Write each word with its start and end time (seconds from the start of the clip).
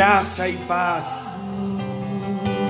Graça 0.00 0.48
e 0.48 0.56
paz. 0.56 1.36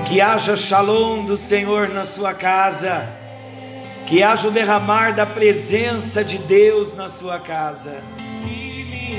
Que 0.05 0.19
haja 0.19 0.57
shalom 0.57 1.23
do 1.23 1.37
Senhor 1.37 1.87
na 1.87 2.03
sua 2.03 2.33
casa. 2.33 3.07
Que 4.05 4.21
haja 4.21 4.49
o 4.49 4.51
derramar 4.51 5.15
da 5.15 5.25
presença 5.25 6.25
de 6.25 6.37
Deus 6.37 6.93
na 6.93 7.07
sua 7.07 7.39
casa. 7.39 8.03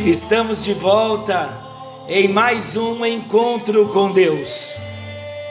Estamos 0.05 0.63
de 0.63 0.75
volta 0.75 1.59
em 2.07 2.29
mais 2.29 2.77
um 2.77 3.03
encontro 3.07 3.89
com 3.89 4.13
Deus. 4.13 4.75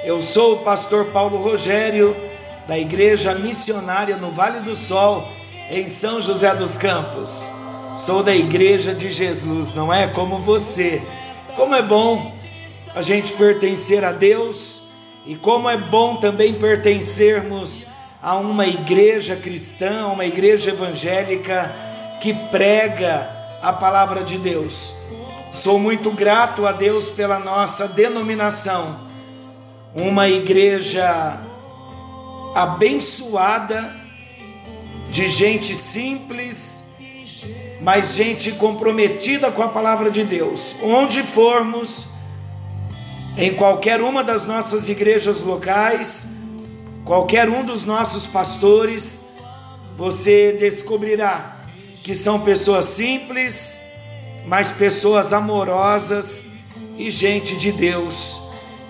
Eu 0.04 0.22
sou 0.22 0.54
o 0.54 0.60
pastor 0.60 1.05
Paulo 1.05 1.38
Rogério, 1.38 2.16
da 2.68 2.78
Igreja 2.78 3.34
Missionária 3.34 4.18
no 4.18 4.30
Vale 4.30 4.60
do 4.60 4.76
Sol, 4.76 5.28
em 5.68 5.88
São 5.88 6.22
José 6.22 6.54
dos 6.54 6.78
Campos. 6.78 7.55
Sou 7.96 8.22
da 8.22 8.36
Igreja 8.36 8.94
de 8.94 9.12
Jesus, 9.12 9.74
não 9.74 9.91
é 9.91 10.05
como 10.05 10.38
você. 10.38 11.02
Como 11.55 11.74
é 11.74 11.82
bom 11.82 12.40
a 12.96 13.02
gente 13.02 13.34
pertencer 13.34 14.04
a 14.04 14.12
Deus 14.12 14.84
e 15.26 15.36
como 15.36 15.70
é 15.70 15.78
bom 15.78 16.18
também 16.18 16.54
pertencermos 16.54 17.88
a 18.22 18.36
uma 18.36 18.68
igreja 18.68 19.36
cristã, 19.36 20.08
uma 20.08 20.26
igreja 20.26 20.72
evangélica 20.72 21.74
que 22.22 22.34
prega 22.34 23.30
a 23.62 23.74
palavra 23.74 24.24
de 24.24 24.38
Deus. 24.38 24.96
Sou 25.52 25.80
muito 25.80 26.12
grato 26.12 26.66
a 26.66 26.72
Deus 26.72 27.10
pela 27.10 27.40
nossa 27.40 27.88
denominação, 27.88 29.10
uma 29.94 30.30
igreja 30.30 31.40
abençoada 32.56 33.96
de 35.10 35.28
gente 35.30 35.76
simples 35.76 36.82
mas 37.82 38.14
gente 38.14 38.52
comprometida 38.54 39.52
com 39.52 39.64
a 39.64 39.68
palavra 39.68 40.12
de 40.12 40.24
Deus. 40.24 40.76
Onde 40.84 41.24
formos, 41.24 42.10
em 43.42 43.56
qualquer 43.56 44.02
uma 44.02 44.24
das 44.24 44.46
nossas 44.46 44.88
igrejas 44.88 45.42
locais, 45.42 46.36
qualquer 47.04 47.50
um 47.50 47.66
dos 47.66 47.84
nossos 47.84 48.28
pastores, 48.28 49.30
você 49.98 50.54
descobrirá 50.54 51.58
que 52.04 52.14
são 52.14 52.42
pessoas 52.42 52.86
simples, 52.86 53.82
mas 54.46 54.72
pessoas 54.72 55.34
amorosas 55.34 56.52
e 57.00 57.10
gente 57.10 57.58
de 57.58 57.72
Deus, 57.72 58.40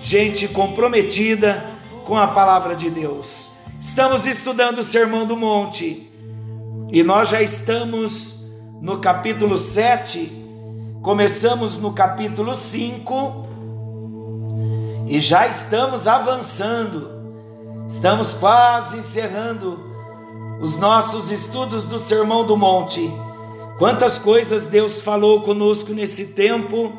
gente 0.02 0.50
comprometida 0.50 1.66
com 2.06 2.18
a 2.18 2.28
palavra 2.28 2.76
de 2.76 2.90
Deus. 2.90 3.52
Estamos 3.80 4.28
estudando 4.28 4.80
o 4.80 4.84
Sermão 4.84 5.26
do 5.26 5.38
Monte 5.38 6.12
e 6.92 7.04
nós 7.04 7.30
já 7.30 7.42
estamos 7.42 8.48
no 8.82 9.00
capítulo 9.00 9.58
7, 9.58 10.30
começamos 11.02 11.78
no 11.78 11.94
capítulo 11.94 12.54
5 12.54 13.51
e 15.08 15.20
já 15.20 15.48
estamos 15.48 16.08
avançando, 16.08 17.10
estamos 17.88 18.34
quase 18.34 18.98
encerrando 18.98 19.80
os 20.62 20.78
nossos 20.78 21.32
estudos 21.32 21.86
do 21.86 21.98
Sermão 21.98 22.46
do 22.46 22.56
Monte. 22.56 23.12
Quantas 23.78 24.18
coisas 24.18 24.68
Deus 24.68 25.02
falou 25.02 25.42
conosco 25.42 25.94
nesse 25.94 26.28
tempo, 26.34 26.94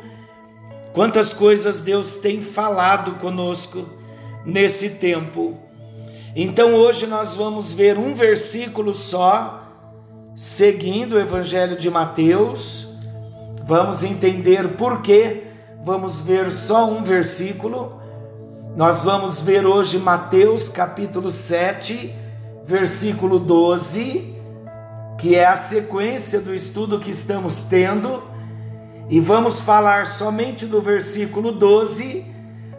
quantas 0.93 1.33
coisas 1.33 1.81
Deus 1.81 2.17
tem 2.17 2.41
falado 2.41 3.13
conosco 3.13 3.85
nesse 4.45 4.91
tempo. 4.91 5.57
Então 6.35 6.73
hoje 6.73 7.07
nós 7.07 7.33
vamos 7.33 7.71
ver 7.71 7.97
um 7.97 8.13
versículo 8.13 8.93
só 8.93 9.61
seguindo 10.35 11.13
o 11.13 11.19
Evangelho 11.19 11.77
de 11.77 11.89
Mateus, 11.89 12.89
vamos 13.65 14.03
entender 14.03 14.75
por 14.75 15.01
quê. 15.01 15.43
Vamos 15.83 16.19
ver 16.21 16.51
só 16.51 16.89
um 16.89 17.03
versículo. 17.03 18.01
Nós 18.75 19.03
vamos 19.03 19.41
ver 19.41 19.65
hoje 19.65 19.99
Mateus 19.99 20.69
capítulo 20.69 21.29
7, 21.29 22.15
versículo 22.63 23.37
12, 23.37 24.35
que 25.19 25.35
é 25.35 25.45
a 25.45 25.55
sequência 25.55 26.39
do 26.39 26.53
estudo 26.53 26.99
que 26.99 27.11
estamos 27.11 27.63
tendo, 27.63 28.23
e 29.09 29.19
vamos 29.19 29.61
falar 29.61 30.07
somente 30.07 30.65
do 30.65 30.81
versículo 30.81 31.51
12, 31.51 32.25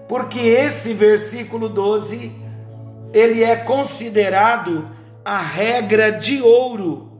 porque 0.08 0.40
esse 0.40 0.94
versículo 0.94 1.68
12 1.68 2.32
ele 3.12 3.44
é 3.44 3.54
considerado 3.54 4.88
a 5.24 5.38
regra 5.38 6.10
de 6.10 6.42
ouro 6.42 7.14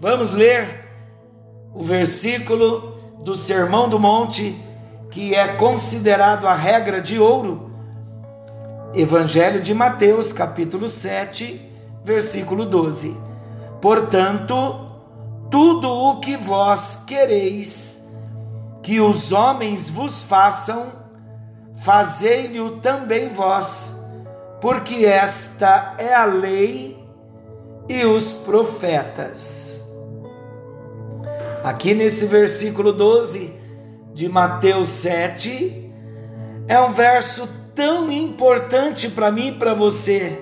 Vamos 0.00 0.32
ler 0.32 0.86
o 1.74 1.82
versículo 1.82 2.94
do 3.24 3.34
Sermão 3.34 3.88
do 3.88 3.98
Monte, 3.98 4.54
que 5.10 5.34
é 5.34 5.54
considerado 5.54 6.46
a 6.46 6.54
regra 6.54 7.00
de 7.00 7.18
ouro. 7.18 7.70
Evangelho 8.94 9.60
de 9.60 9.74
Mateus, 9.74 10.32
capítulo 10.32 10.88
7, 10.88 11.60
versículo 12.04 12.64
12. 12.64 13.16
Portanto, 13.80 14.88
tudo 15.50 15.90
o 15.90 16.20
que 16.20 16.36
vós 16.36 17.04
quereis 17.06 18.16
que 18.82 19.00
os 19.00 19.32
homens 19.32 19.90
vos 19.90 20.22
façam, 20.22 20.92
fazei-lhe 21.82 22.80
também 22.80 23.28
vós, 23.28 24.02
porque 24.60 25.04
esta 25.04 25.94
é 25.98 26.14
a 26.14 26.24
lei 26.24 26.98
e 27.88 28.04
os 28.04 28.32
profetas. 28.32 29.92
Aqui 31.62 31.92
nesse 31.92 32.26
versículo 32.26 32.92
12 32.92 33.57
de 34.18 34.28
Mateus 34.28 34.88
7, 34.88 35.92
é 36.66 36.80
um 36.80 36.90
verso 36.90 37.48
tão 37.72 38.10
importante 38.10 39.08
para 39.08 39.30
mim 39.30 39.50
e 39.50 39.52
para 39.52 39.74
você. 39.74 40.36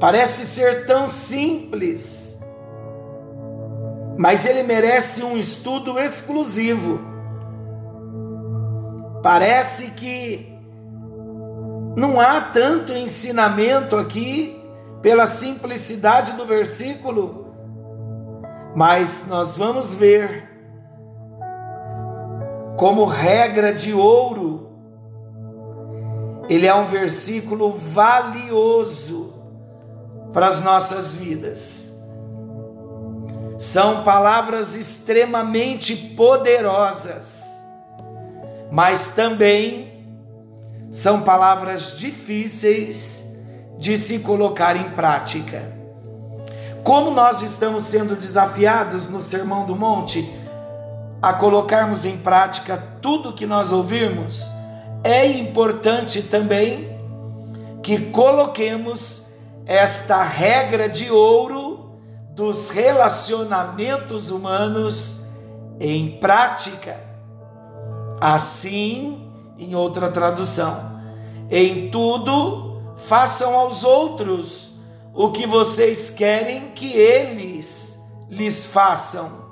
Parece 0.00 0.44
ser 0.44 0.84
tão 0.84 1.08
simples, 1.08 2.40
mas 4.18 4.46
ele 4.46 4.64
merece 4.64 5.22
um 5.22 5.36
estudo 5.36 5.96
exclusivo. 5.96 6.98
Parece 9.22 9.92
que 9.92 10.58
não 11.96 12.18
há 12.18 12.40
tanto 12.40 12.92
ensinamento 12.92 13.94
aqui 13.94 14.60
pela 15.00 15.24
simplicidade 15.24 16.32
do 16.32 16.44
versículo 16.44 17.44
mas 18.74 19.26
nós 19.28 19.56
vamos 19.56 19.94
ver 19.94 20.53
como 22.76 23.04
regra 23.04 23.72
de 23.72 23.92
ouro, 23.92 24.70
ele 26.48 26.66
é 26.66 26.74
um 26.74 26.86
versículo 26.86 27.70
valioso 27.72 29.32
para 30.32 30.48
as 30.48 30.60
nossas 30.60 31.14
vidas. 31.14 31.92
São 33.56 34.02
palavras 34.02 34.74
extremamente 34.74 35.96
poderosas, 36.16 37.44
mas 38.70 39.14
também 39.14 39.94
são 40.90 41.22
palavras 41.22 41.96
difíceis 41.96 43.38
de 43.78 43.96
se 43.96 44.20
colocar 44.20 44.76
em 44.76 44.90
prática. 44.90 45.72
Como 46.82 47.10
nós 47.12 47.40
estamos 47.40 47.84
sendo 47.84 48.14
desafiados 48.14 49.08
no 49.08 49.22
Sermão 49.22 49.64
do 49.64 49.74
Monte 49.74 50.28
a 51.24 51.32
colocarmos 51.32 52.04
em 52.04 52.18
prática 52.18 52.76
tudo 53.00 53.32
que 53.32 53.46
nós 53.46 53.72
ouvirmos, 53.72 54.46
é 55.02 55.26
importante 55.26 56.20
também 56.20 56.98
que 57.82 57.98
coloquemos 58.10 59.28
esta 59.64 60.22
regra 60.22 60.86
de 60.86 61.10
ouro 61.10 61.98
dos 62.28 62.68
relacionamentos 62.68 64.30
humanos 64.30 65.28
em 65.80 66.18
prática. 66.18 67.00
Assim, 68.20 69.26
em 69.58 69.74
outra 69.74 70.10
tradução, 70.10 71.00
em 71.50 71.90
tudo 71.90 72.82
façam 72.96 73.54
aos 73.54 73.82
outros 73.82 74.74
o 75.14 75.30
que 75.30 75.46
vocês 75.46 76.10
querem 76.10 76.72
que 76.72 76.92
eles 76.92 77.98
lhes 78.28 78.66
façam, 78.66 79.43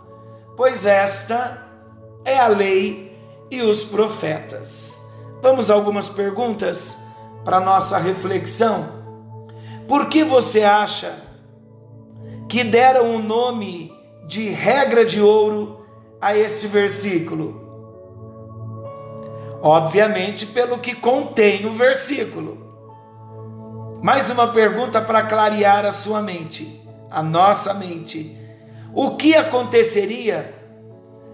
pois 0.56 0.86
esta 0.86 1.66
é 2.24 2.38
a 2.38 2.48
lei 2.48 3.18
e 3.50 3.62
os 3.62 3.84
profetas. 3.84 5.06
Vamos 5.42 5.70
a 5.70 5.74
algumas 5.74 6.08
perguntas 6.08 6.98
para 7.44 7.60
nossa 7.60 7.98
reflexão. 7.98 9.02
Por 9.88 10.08
que 10.08 10.24
você 10.24 10.62
acha 10.62 11.14
que 12.48 12.64
deram 12.64 13.16
o 13.16 13.18
nome 13.18 13.92
de 14.26 14.48
regra 14.48 15.04
de 15.04 15.20
ouro 15.20 15.84
a 16.20 16.36
este 16.36 16.66
versículo? 16.66 17.60
Obviamente, 19.60 20.46
pelo 20.46 20.78
que 20.78 20.94
contém 20.94 21.66
o 21.66 21.72
versículo. 21.72 22.58
Mais 24.02 24.30
uma 24.30 24.48
pergunta 24.48 25.00
para 25.00 25.22
clarear 25.22 25.86
a 25.86 25.92
sua 25.92 26.20
mente, 26.20 26.80
a 27.10 27.22
nossa 27.22 27.74
mente. 27.74 28.36
O 28.94 29.16
que 29.16 29.34
aconteceria 29.34 30.54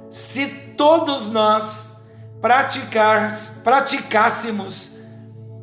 se 0.08 0.46
todos 0.76 1.28
nós 1.28 2.12
praticássemos 2.40 5.00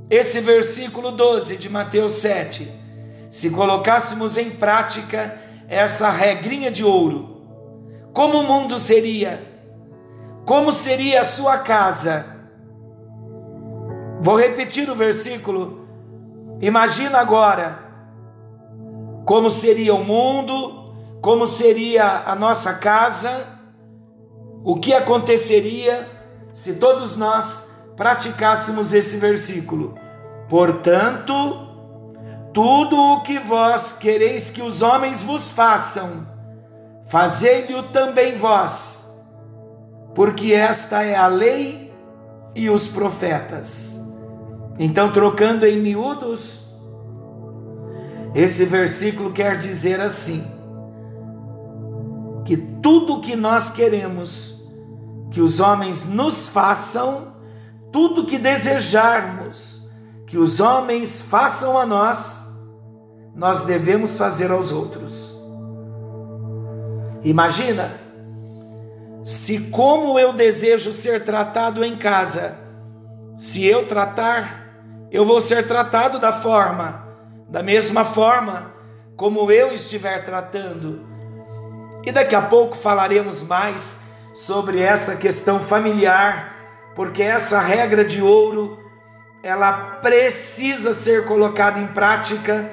esse 0.10 0.42
versículo 0.42 1.12
12 1.12 1.56
de 1.58 1.70
Mateus 1.70 2.14
7, 2.14 2.72
se 3.32 3.52
colocássemos 3.52 4.38
em 4.38 4.52
prática 4.52 5.40
essa 5.68 6.12
regrinha 6.12 6.70
de 6.70 6.84
ouro, 6.84 7.42
como 8.14 8.40
o 8.40 8.44
mundo 8.44 8.78
seria? 8.78 9.56
Como 10.46 10.72
seria 10.72 11.22
a 11.22 11.26
sua 11.26 11.58
casa? 11.58 12.24
Vou 14.22 14.38
repetir 14.38 14.88
o 14.90 14.96
versículo. 14.96 15.88
Imagina 16.62 17.18
agora 17.18 17.84
como 19.26 19.50
seria 19.50 19.96
o 19.96 20.04
mundo, 20.04 20.85
como 21.26 21.48
seria 21.48 22.22
a 22.28 22.36
nossa 22.36 22.76
casa, 22.76 23.48
o 24.64 24.80
que 24.80 24.94
aconteceria 24.94 26.08
se 26.54 26.76
todos 26.76 27.16
nós 27.16 27.72
praticássemos 27.98 28.94
esse 28.94 29.18
versículo. 29.18 29.98
Portanto, 30.48 31.34
tudo 32.54 32.96
o 32.96 33.24
que 33.24 33.40
vós 33.40 33.92
quereis 33.94 34.52
que 34.52 34.62
os 34.62 34.84
homens 34.84 35.24
vos 35.24 35.50
façam, 35.50 36.28
fazei-lhe 37.08 37.82
também 37.92 38.36
vós, 38.36 39.20
porque 40.14 40.54
esta 40.54 41.02
é 41.04 41.16
a 41.16 41.26
lei 41.26 41.92
e 42.54 42.70
os 42.70 42.88
profetas. 42.88 44.00
Então, 44.78 45.12
trocando 45.12 45.66
em 45.66 45.82
miúdos, 45.82 46.70
esse 48.36 48.64
versículo 48.66 49.34
quer 49.34 49.58
dizer 49.58 50.00
assim: 50.00 50.54
que 52.46 52.56
tudo 52.56 53.20
que 53.20 53.36
nós 53.36 53.70
queremos 53.72 54.56
que 55.32 55.42
os 55.42 55.60
homens 55.60 56.06
nos 56.06 56.48
façam, 56.48 57.36
tudo 57.92 58.26
que 58.26 58.38
desejarmos 58.38 59.90
que 60.26 60.38
os 60.38 60.60
homens 60.60 61.22
façam 61.22 61.78
a 61.78 61.86
nós, 61.86 62.48
nós 63.36 63.62
devemos 63.62 64.18
fazer 64.18 64.50
aos 64.50 64.72
outros. 64.72 65.36
Imagina 67.24 68.00
se 69.24 69.72
como 69.72 70.20
eu 70.20 70.32
desejo 70.32 70.92
ser 70.92 71.24
tratado 71.26 71.84
em 71.84 71.98
casa, 71.98 72.56
se 73.36 73.66
eu 73.66 73.88
tratar, 73.88 74.70
eu 75.12 75.26
vou 75.26 75.42
ser 75.42 75.68
tratado 75.68 76.20
da 76.20 76.32
forma, 76.32 77.08
da 77.50 77.64
mesma 77.64 78.06
forma 78.06 78.72
como 79.16 79.52
eu 79.52 79.74
estiver 79.74 80.24
tratando. 80.24 81.15
E 82.06 82.12
daqui 82.12 82.36
a 82.36 82.42
pouco 82.42 82.76
falaremos 82.76 83.42
mais 83.42 84.06
sobre 84.34 84.80
essa 84.80 85.16
questão 85.16 85.60
familiar 85.60 86.56
porque 86.96 87.22
essa 87.22 87.60
regra 87.60 88.06
de 88.06 88.22
ouro 88.22 88.80
ela 89.44 89.98
precisa 90.02 90.94
ser 90.94 91.26
colocada 91.26 91.80
em 91.80 91.88
prática 91.88 92.72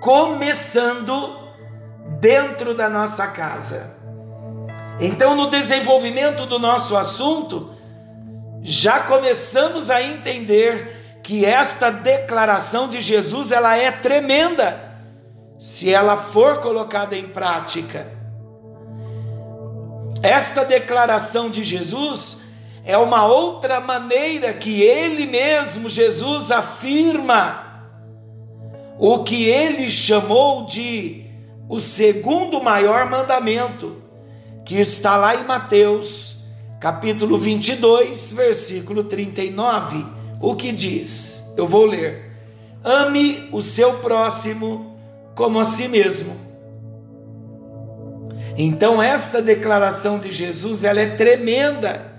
começando 0.00 1.38
dentro 2.20 2.74
da 2.74 2.88
nossa 2.88 3.26
casa. 3.26 3.98
Então, 5.00 5.34
no 5.34 5.50
desenvolvimento 5.50 6.46
do 6.46 6.58
nosso 6.58 6.96
assunto, 6.96 7.74
já 8.62 9.00
começamos 9.00 9.90
a 9.90 10.02
entender 10.02 11.20
que 11.22 11.44
esta 11.44 11.90
declaração 11.90 12.88
de 12.88 13.00
Jesus 13.00 13.50
ela 13.50 13.76
é 13.76 13.90
tremenda 13.90 14.94
se 15.58 15.92
ela 15.92 16.16
for 16.16 16.60
colocada 16.60 17.16
em 17.16 17.28
prática. 17.28 18.06
Esta 20.24 20.64
declaração 20.64 21.50
de 21.50 21.62
Jesus 21.62 22.44
é 22.82 22.96
uma 22.96 23.26
outra 23.26 23.78
maneira 23.78 24.54
que 24.54 24.80
ele 24.80 25.26
mesmo, 25.26 25.86
Jesus, 25.86 26.50
afirma 26.50 27.84
o 28.98 29.22
que 29.22 29.44
ele 29.44 29.90
chamou 29.90 30.64
de 30.64 31.26
o 31.68 31.78
segundo 31.78 32.62
maior 32.62 33.10
mandamento, 33.10 33.98
que 34.64 34.76
está 34.76 35.14
lá 35.18 35.36
em 35.36 35.44
Mateus, 35.44 36.46
capítulo 36.80 37.36
22, 37.36 38.32
versículo 38.32 39.04
39. 39.04 40.06
O 40.40 40.54
que 40.54 40.72
diz? 40.72 41.52
Eu 41.54 41.66
vou 41.66 41.84
ler: 41.84 42.32
Ame 42.82 43.50
o 43.52 43.60
seu 43.60 43.98
próximo 43.98 44.98
como 45.34 45.60
a 45.60 45.66
si 45.66 45.86
mesmo. 45.86 46.43
Então 48.56 49.02
esta 49.02 49.42
declaração 49.42 50.18
de 50.18 50.30
Jesus, 50.30 50.84
ela 50.84 51.00
é 51.00 51.06
tremenda 51.06 52.14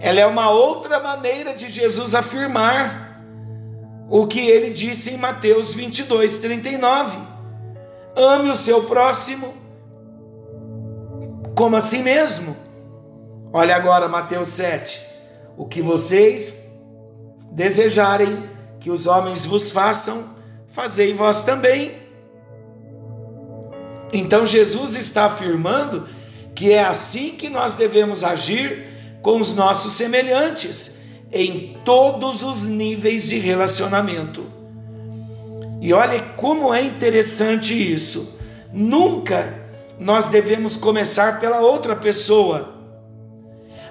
ela 0.00 0.20
é 0.20 0.26
uma 0.26 0.50
outra 0.50 1.00
maneira 1.00 1.54
de 1.54 1.68
Jesus 1.68 2.14
afirmar 2.14 3.20
o 4.08 4.26
que 4.26 4.40
ele 4.40 4.70
disse 4.70 5.10
em 5.10 5.18
Mateus 5.18 5.74
22, 5.74 6.38
39. 6.38 7.18
Ame 8.16 8.50
o 8.50 8.56
seu 8.56 8.84
próximo 8.84 9.54
como 11.54 11.74
a 11.76 11.80
si 11.80 11.98
mesmo. 11.98 12.56
Olha 13.52 13.74
agora 13.74 14.08
Mateus 14.08 14.48
7. 14.48 15.00
O 15.56 15.66
que 15.66 15.82
vocês 15.82 16.70
desejarem 17.50 18.48
que 18.78 18.90
os 18.90 19.06
homens 19.06 19.44
vos 19.44 19.72
façam, 19.72 20.36
fazei 20.68 21.12
vós 21.12 21.42
também. 21.42 22.07
Então 24.12 24.46
Jesus 24.46 24.96
está 24.96 25.26
afirmando 25.26 26.08
que 26.54 26.72
é 26.72 26.82
assim 26.82 27.30
que 27.30 27.48
nós 27.48 27.74
devemos 27.74 28.24
agir 28.24 28.86
com 29.22 29.40
os 29.40 29.54
nossos 29.54 29.92
semelhantes 29.92 30.98
em 31.32 31.76
todos 31.84 32.42
os 32.42 32.64
níveis 32.64 33.28
de 33.28 33.38
relacionamento. 33.38 34.46
E 35.80 35.92
olha 35.92 36.20
como 36.36 36.72
é 36.72 36.82
interessante 36.82 37.74
isso. 37.74 38.40
Nunca 38.72 39.54
nós 39.98 40.28
devemos 40.28 40.76
começar 40.76 41.38
pela 41.40 41.60
outra 41.60 41.94
pessoa. 41.94 42.74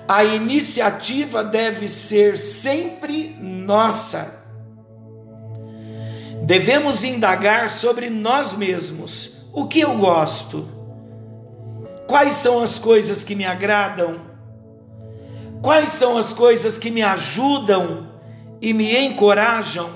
A 0.08 0.24
iniciativa 0.24 1.44
deve 1.44 1.88
ser 1.88 2.38
sempre 2.38 3.36
nossa. 3.40 4.46
Devemos 6.44 7.04
indagar 7.04 7.70
sobre 7.70 8.10
nós 8.10 8.54
mesmos. 8.54 9.37
O 9.54 9.68
que 9.68 9.80
eu 9.80 9.98
gosto? 9.98 10.68
Quais 12.08 12.36
são 12.36 12.62
as 12.62 12.80
coisas 12.80 13.24
que 13.24 13.36
me 13.36 13.46
agradam? 13.46 14.22
Quais 15.62 15.90
são 15.90 16.18
as 16.18 16.32
coisas 16.32 16.78
que 16.78 16.90
me 16.90 17.02
ajudam 17.02 18.08
e 18.62 18.74
me 18.74 18.98
encorajam? 18.98 19.90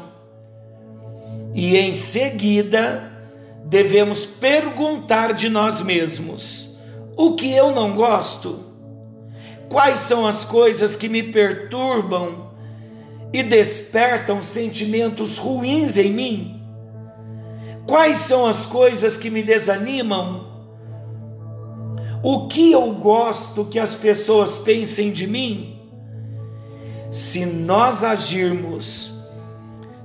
E 1.54 1.78
em 1.78 1.94
seguida, 1.94 3.12
devemos 3.66 4.26
perguntar 4.26 5.34
de 5.34 5.50
nós 5.50 5.82
mesmos: 5.82 6.78
o 7.16 7.36
que 7.36 7.52
eu 7.54 7.72
não 7.72 7.96
gosto? 7.96 8.60
Quais 9.70 10.00
são 10.00 10.28
as 10.28 10.44
coisas 10.44 10.98
que 10.98 11.08
me 11.08 11.24
perturbam 11.24 12.52
e 13.32 13.42
despertam 13.42 14.42
sentimentos 14.42 15.38
ruins 15.38 15.98
em 15.98 16.12
mim? 16.12 16.61
Quais 17.86 18.18
são 18.20 18.46
as 18.46 18.66
coisas 18.66 19.18
que 19.18 19.30
me 19.30 19.44
desanimam? 19.44 20.48
O 22.24 22.48
que 22.48 22.72
eu 22.72 22.94
gosto 22.94 23.66
que 23.66 23.80
as 23.80 23.96
pessoas 23.96 24.58
pensem 24.58 25.12
de 25.12 25.26
mim? 25.26 25.80
Se 27.12 27.46
nós 27.46 28.04
agirmos 28.04 29.22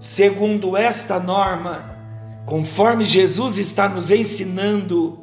segundo 0.00 0.76
esta 0.76 1.20
norma, 1.20 1.96
conforme 2.46 3.04
Jesus 3.04 3.58
está 3.58 3.88
nos 3.88 4.10
ensinando, 4.10 5.20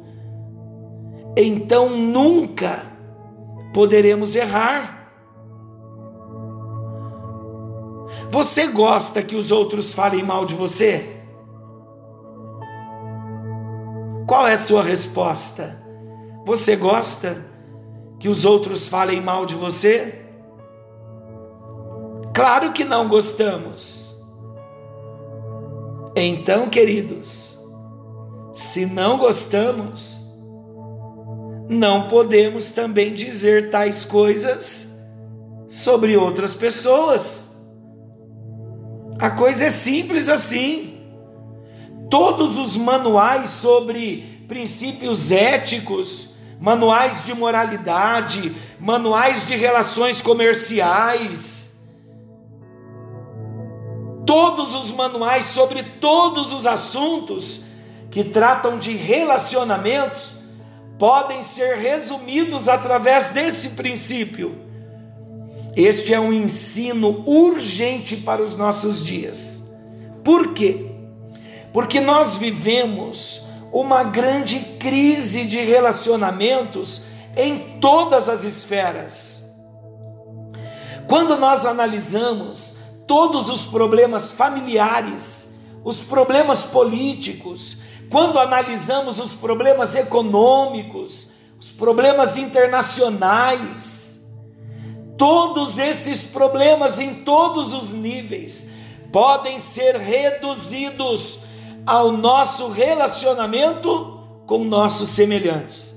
então 1.36 1.90
nunca 1.90 2.84
poderemos 3.72 4.36
errar. 4.36 5.10
Você 8.30 8.68
gosta 8.68 9.22
que 9.22 9.34
os 9.34 9.50
outros 9.50 9.92
falem 9.92 10.22
mal 10.22 10.46
de 10.46 10.54
você? 10.54 11.13
Qual 14.26 14.46
é 14.46 14.54
a 14.54 14.58
sua 14.58 14.82
resposta? 14.82 15.82
Você 16.46 16.76
gosta 16.76 17.36
que 18.18 18.28
os 18.28 18.44
outros 18.44 18.88
falem 18.88 19.20
mal 19.20 19.44
de 19.44 19.54
você? 19.54 20.24
Claro 22.34 22.72
que 22.72 22.84
não 22.84 23.08
gostamos. 23.08 24.14
Então, 26.16 26.68
queridos, 26.70 27.58
se 28.52 28.86
não 28.86 29.18
gostamos, 29.18 30.24
não 31.68 32.08
podemos 32.08 32.70
também 32.70 33.12
dizer 33.12 33.70
tais 33.70 34.04
coisas 34.04 35.00
sobre 35.66 36.16
outras 36.16 36.54
pessoas. 36.54 37.56
A 39.18 39.30
coisa 39.30 39.66
é 39.66 39.70
simples 39.70 40.28
assim. 40.28 40.93
Todos 42.14 42.58
os 42.58 42.76
manuais 42.76 43.48
sobre 43.48 44.44
princípios 44.46 45.32
éticos, 45.32 46.36
manuais 46.60 47.24
de 47.24 47.34
moralidade, 47.34 48.54
manuais 48.78 49.44
de 49.44 49.56
relações 49.56 50.22
comerciais. 50.22 51.92
Todos 54.24 54.76
os 54.76 54.92
manuais 54.92 55.46
sobre 55.46 55.82
todos 55.82 56.52
os 56.52 56.68
assuntos 56.68 57.64
que 58.12 58.22
tratam 58.22 58.78
de 58.78 58.92
relacionamentos 58.92 60.34
podem 61.00 61.42
ser 61.42 61.78
resumidos 61.78 62.68
através 62.68 63.30
desse 63.30 63.70
princípio. 63.70 64.56
Este 65.74 66.14
é 66.14 66.20
um 66.20 66.32
ensino 66.32 67.24
urgente 67.26 68.18
para 68.18 68.40
os 68.40 68.56
nossos 68.56 69.04
dias. 69.04 69.74
Por 70.22 70.54
quê? 70.54 70.93
Porque 71.74 72.00
nós 72.00 72.36
vivemos 72.36 73.46
uma 73.72 74.04
grande 74.04 74.60
crise 74.78 75.44
de 75.44 75.58
relacionamentos 75.58 77.06
em 77.36 77.80
todas 77.80 78.28
as 78.28 78.44
esferas. 78.44 79.56
Quando 81.08 81.36
nós 81.36 81.66
analisamos 81.66 82.76
todos 83.08 83.50
os 83.50 83.62
problemas 83.62 84.30
familiares, 84.30 85.62
os 85.82 86.00
problemas 86.00 86.62
políticos, 86.62 87.78
quando 88.08 88.38
analisamos 88.38 89.18
os 89.18 89.32
problemas 89.32 89.96
econômicos, 89.96 91.30
os 91.58 91.72
problemas 91.72 92.36
internacionais, 92.36 94.28
todos 95.18 95.80
esses 95.80 96.22
problemas 96.22 97.00
em 97.00 97.14
todos 97.24 97.74
os 97.74 97.92
níveis 97.92 98.74
podem 99.10 99.58
ser 99.58 99.96
reduzidos 99.96 101.52
ao 101.86 102.12
nosso 102.12 102.68
relacionamento 102.68 104.20
com 104.46 104.64
nossos 104.64 105.08
semelhantes. 105.08 105.94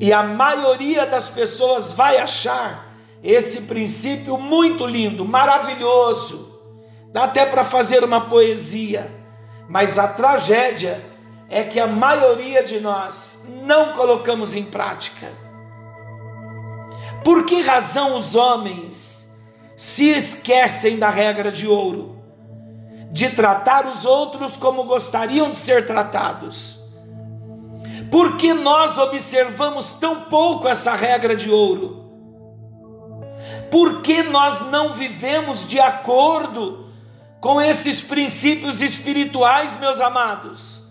E 0.00 0.12
a 0.12 0.22
maioria 0.22 1.06
das 1.06 1.28
pessoas 1.28 1.92
vai 1.92 2.18
achar 2.18 2.92
esse 3.22 3.62
princípio 3.62 4.36
muito 4.36 4.86
lindo, 4.86 5.24
maravilhoso. 5.24 6.60
Dá 7.12 7.24
até 7.24 7.46
para 7.46 7.62
fazer 7.62 8.02
uma 8.02 8.22
poesia 8.22 9.22
mas 9.72 9.98
a 9.98 10.06
tragédia 10.06 11.00
é 11.48 11.64
que 11.64 11.80
a 11.80 11.86
maioria 11.86 12.62
de 12.62 12.78
nós 12.78 13.54
não 13.62 13.94
colocamos 13.94 14.54
em 14.54 14.64
prática. 14.64 15.28
Por 17.24 17.46
que 17.46 17.62
razão 17.62 18.18
os 18.18 18.34
homens 18.34 19.34
se 19.74 20.10
esquecem 20.10 20.98
da 20.98 21.08
regra 21.08 21.50
de 21.50 21.66
ouro, 21.66 22.21
de 23.12 23.28
tratar 23.30 23.86
os 23.86 24.04
outros 24.04 24.56
como 24.56 24.84
gostariam 24.84 25.50
de 25.50 25.56
ser 25.56 25.86
tratados? 25.86 26.80
Por 28.10 28.36
que 28.36 28.52
nós 28.52 28.98
observamos 28.98 29.94
tão 29.94 30.22
pouco 30.22 30.66
essa 30.66 30.94
regra 30.94 31.36
de 31.36 31.50
ouro? 31.50 32.10
Por 33.70 34.02
que 34.02 34.24
nós 34.24 34.70
não 34.70 34.94
vivemos 34.94 35.66
de 35.66 35.78
acordo 35.78 36.82
com 37.42 37.60
esses 37.60 38.00
princípios 38.00 38.80
espirituais, 38.80 39.76
meus 39.76 40.00
amados. 40.00 40.82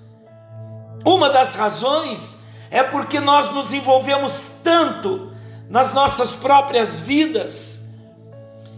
Uma 1.06 1.30
das 1.30 1.56
razões 1.56 2.42
é 2.70 2.84
porque 2.84 3.22
nós 3.22 3.51
nos 3.51 3.74
envolvemos 3.74 4.60
tanto 4.62 5.32
nas 5.70 5.94
nossas 5.94 6.34
próprias 6.34 7.00
vidas 7.00 7.80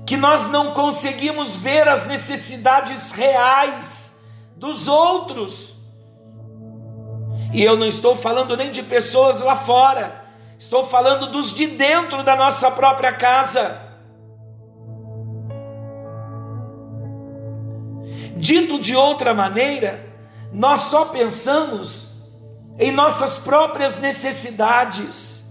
que 0.05 0.17
nós 0.17 0.50
não 0.50 0.72
conseguimos 0.72 1.55
ver 1.55 1.88
as 1.88 2.05
necessidades 2.05 3.12
reais 3.12 4.24
dos 4.55 4.88
outros. 4.88 5.81
E 7.53 7.63
eu 7.63 7.77
não 7.77 7.88
estou 7.88 8.15
falando 8.15 8.57
nem 8.57 8.72
de 8.72 8.83
pessoas 8.83 9.41
lá 9.41 9.55
fora, 9.55 10.25
estou 10.57 10.86
falando 10.86 11.27
dos 11.27 11.53
de 11.53 11.67
dentro 11.67 12.24
da 12.24 12.36
nossa 12.36 12.72
própria 12.72 13.13
casa. 13.13 13.79
Dito 18.36 18.79
de 18.79 18.95
outra 18.95 19.33
maneira, 19.33 20.05
nós 20.51 20.83
só 20.83 21.05
pensamos 21.05 22.13
em 22.79 22.91
nossas 22.91 23.38
próprias 23.38 24.00
necessidades 24.00 25.43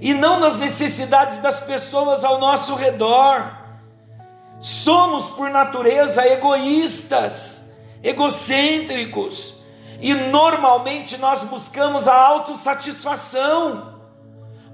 e 0.00 0.14
não 0.14 0.40
nas 0.40 0.56
necessidades 0.56 1.38
das 1.38 1.60
pessoas 1.60 2.24
ao 2.24 2.38
nosso 2.38 2.74
redor. 2.74 3.59
Somos, 4.60 5.30
por 5.30 5.50
natureza, 5.50 6.26
egoístas, 6.26 7.78
egocêntricos 8.02 9.64
e 10.00 10.14
normalmente 10.14 11.16
nós 11.18 11.44
buscamos 11.44 12.06
a 12.06 12.14
autossatisfação, 12.14 14.00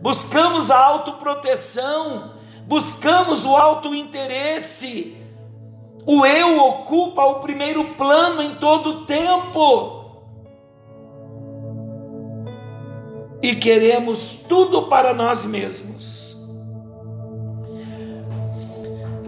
buscamos 0.00 0.70
a 0.70 0.78
autoproteção, 0.78 2.34
buscamos 2.66 3.46
o 3.46 3.56
autointeresse 3.56 5.26
o 6.06 6.24
eu 6.24 6.64
ocupa 6.64 7.24
o 7.24 7.40
primeiro 7.40 7.84
plano 7.94 8.40
em 8.40 8.54
todo 8.54 8.90
o 8.90 9.06
tempo. 9.06 10.04
E 13.42 13.56
queremos 13.56 14.36
tudo 14.48 14.84
para 14.84 15.12
nós 15.12 15.44
mesmos. 15.44 16.15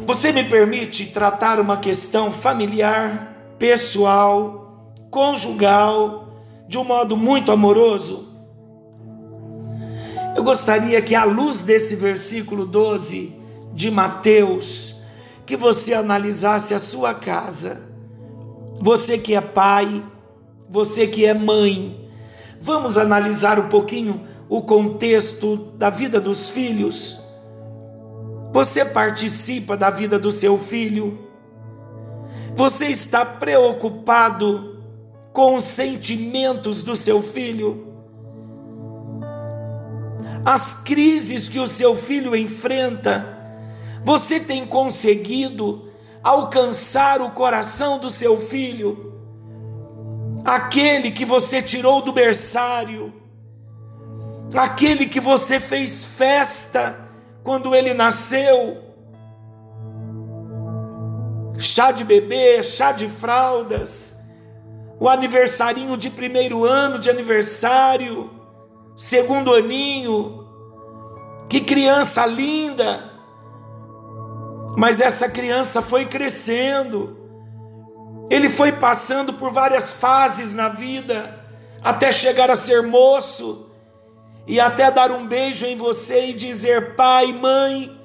Você 0.09 0.33
me 0.33 0.43
permite 0.43 1.05
tratar 1.05 1.61
uma 1.61 1.77
questão 1.77 2.33
familiar, 2.33 3.55
pessoal, 3.59 4.91
conjugal, 5.11 6.33
de 6.67 6.79
um 6.79 6.85
modo 6.85 7.15
muito 7.15 7.53
amoroso? 7.53 8.27
Eu 10.35 10.43
gostaria 10.43 11.03
que, 11.03 11.15
à 11.15 11.25
luz 11.25 11.63
desse 11.63 11.95
versículo 11.95 12.65
12 12.65 13.35
de 13.75 13.91
Mateus, 13.91 15.03
que 15.45 15.59
você 15.59 15.93
analisasse 15.93 16.73
a 16.73 16.79
sua 16.79 17.13
casa. 17.13 17.87
Você 18.81 19.19
que 19.19 19.35
é 19.35 19.43
pai, 19.43 20.03
você 20.71 21.07
que 21.07 21.27
é 21.27 21.35
mãe, 21.35 22.11
vamos 22.59 22.97
analisar 22.97 23.59
um 23.59 23.69
pouquinho 23.69 24.25
o 24.49 24.63
contexto 24.63 25.71
da 25.77 25.91
vida 25.91 26.19
dos 26.19 26.49
filhos. 26.49 27.28
Você 28.53 28.85
participa 28.85 29.77
da 29.77 29.91
vida 29.91 30.19
do 30.19 30.33
seu 30.33 30.59
filho? 30.59 31.27
Você 32.55 32.87
está 32.87 33.25
preocupado 33.25 34.83
com 35.33 35.57
os 35.57 35.65
sentimentos 35.65 36.83
do 36.83 36.97
seu 36.97 37.23
filho? 37.23 37.87
As 40.45 40.75
crises 40.75 41.49
que 41.49 41.59
o 41.59 41.67
seu 41.67 41.95
filho 41.95 42.35
enfrenta? 42.35 43.37
Você 44.03 44.41
tem 44.41 44.67
conseguido 44.67 45.91
alcançar 46.23 47.21
o 47.21 47.31
coração 47.31 47.99
do 47.99 48.09
seu 48.09 48.41
filho? 48.41 49.13
Aquele 50.45 51.11
que 51.11 51.25
você 51.25 51.61
tirou 51.61 52.01
do 52.01 52.13
berçário, 52.13 53.13
aquele 54.55 55.07
que 55.07 55.21
você 55.21 55.61
fez 55.61 56.05
festa 56.05 57.08
quando 57.49 57.75
ele 57.75 57.95
nasceu, 57.95 58.77
chá 61.59 61.91
de 61.91 62.05
bebê, 62.05 62.63
chá 62.63 62.93
de 62.93 63.09
fraldas, 63.09 64.23
o 65.01 65.09
aniversarinho 65.09 65.97
de 65.97 66.11
primeiro 66.11 66.67
ano 66.67 66.99
de 66.99 67.09
aniversário, 67.09 68.31
segundo 68.99 69.55
aninho, 69.55 70.47
que 71.49 71.63
criança 71.63 72.27
linda! 72.27 73.11
Mas 74.77 75.01
essa 75.01 75.27
criança 75.27 75.81
foi 75.81 76.05
crescendo, 76.05 77.17
ele 78.29 78.51
foi 78.51 78.73
passando 78.73 79.33
por 79.33 79.51
várias 79.51 79.91
fases 79.91 80.55
na 80.55 80.69
vida, 80.69 81.47
até 81.83 82.13
chegar 82.13 82.51
a 82.51 82.57
ser 82.57 82.83
moço, 82.83 83.68
e 84.49 84.59
até 84.59 84.91
dar 84.91 85.13
um 85.13 85.27
beijo 85.29 85.65
em 85.65 85.77
você 85.77 86.31
e 86.31 86.35
dizer: 86.35 86.97
pai, 86.97 87.33
mãe, 87.33 87.97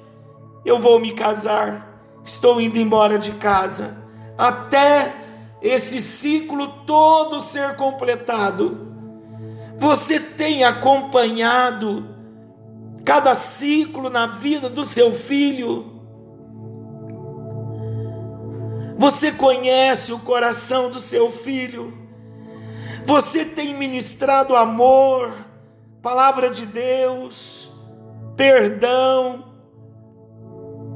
eu 0.64 0.78
vou 0.78 1.00
me 1.00 1.12
casar, 1.12 2.00
estou 2.22 2.60
indo 2.60 2.78
embora 2.78 3.18
de 3.18 3.32
casa, 3.32 4.06
até 4.38 5.12
esse 5.60 5.98
ciclo 5.98 6.84
todo 6.86 7.40
ser 7.40 7.74
completado. 7.74 8.92
Você 9.78 10.20
tem 10.20 10.62
acompanhado 10.62 12.14
cada 13.04 13.34
ciclo 13.34 14.08
na 14.08 14.26
vida 14.26 14.68
do 14.68 14.84
seu 14.84 15.12
filho 15.12 15.94
Você 18.96 19.32
conhece 19.32 20.12
o 20.12 20.20
coração 20.20 20.90
do 20.90 20.98
seu 20.98 21.30
filho. 21.30 21.98
Você 23.04 23.44
tem 23.44 23.74
ministrado 23.74 24.56
amor, 24.56 25.43
palavra 26.04 26.50
de 26.50 26.66
Deus, 26.66 27.72
perdão, 28.36 29.42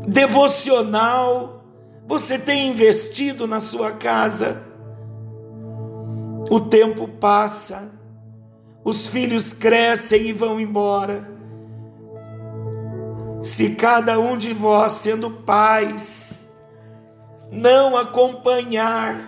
devocional. 0.06 1.64
Você 2.06 2.38
tem 2.38 2.68
investido 2.68 3.46
na 3.46 3.58
sua 3.58 3.90
casa. 3.90 4.68
O 6.50 6.60
tempo 6.60 7.08
passa, 7.08 7.90
os 8.84 9.06
filhos 9.06 9.54
crescem 9.54 10.26
e 10.26 10.32
vão 10.34 10.60
embora. 10.60 11.26
Se 13.40 13.76
cada 13.76 14.18
um 14.18 14.36
de 14.36 14.52
vós, 14.52 14.92
sendo 14.92 15.30
pais, 15.30 16.54
não 17.50 17.96
acompanhar 17.96 19.26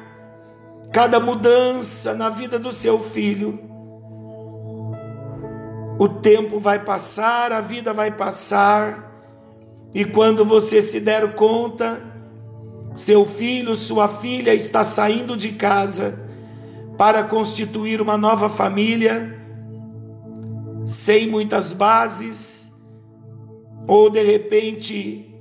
cada 0.92 1.18
mudança 1.18 2.12
na 2.12 2.28
vida 2.28 2.58
do 2.58 2.70
seu 2.70 3.00
filho, 3.00 3.69
o 6.00 6.08
tempo 6.08 6.58
vai 6.58 6.82
passar, 6.82 7.52
a 7.52 7.60
vida 7.60 7.92
vai 7.92 8.10
passar, 8.10 9.22
e 9.92 10.02
quando 10.02 10.46
você 10.46 10.80
se 10.80 10.98
der 10.98 11.34
conta, 11.34 12.00
seu 12.94 13.22
filho, 13.26 13.76
sua 13.76 14.08
filha 14.08 14.54
está 14.54 14.82
saindo 14.82 15.36
de 15.36 15.52
casa 15.52 16.26
para 16.96 17.22
constituir 17.22 18.00
uma 18.00 18.16
nova 18.16 18.48
família, 18.48 19.38
sem 20.86 21.28
muitas 21.28 21.74
bases, 21.74 22.72
ou 23.86 24.08
de 24.08 24.22
repente 24.22 25.38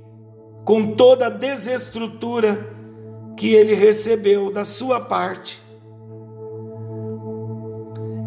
com 0.66 0.92
toda 0.92 1.28
a 1.28 1.30
desestrutura 1.30 2.70
que 3.34 3.54
ele 3.54 3.72
recebeu 3.74 4.52
da 4.52 4.66
sua 4.66 5.00
parte. 5.00 5.58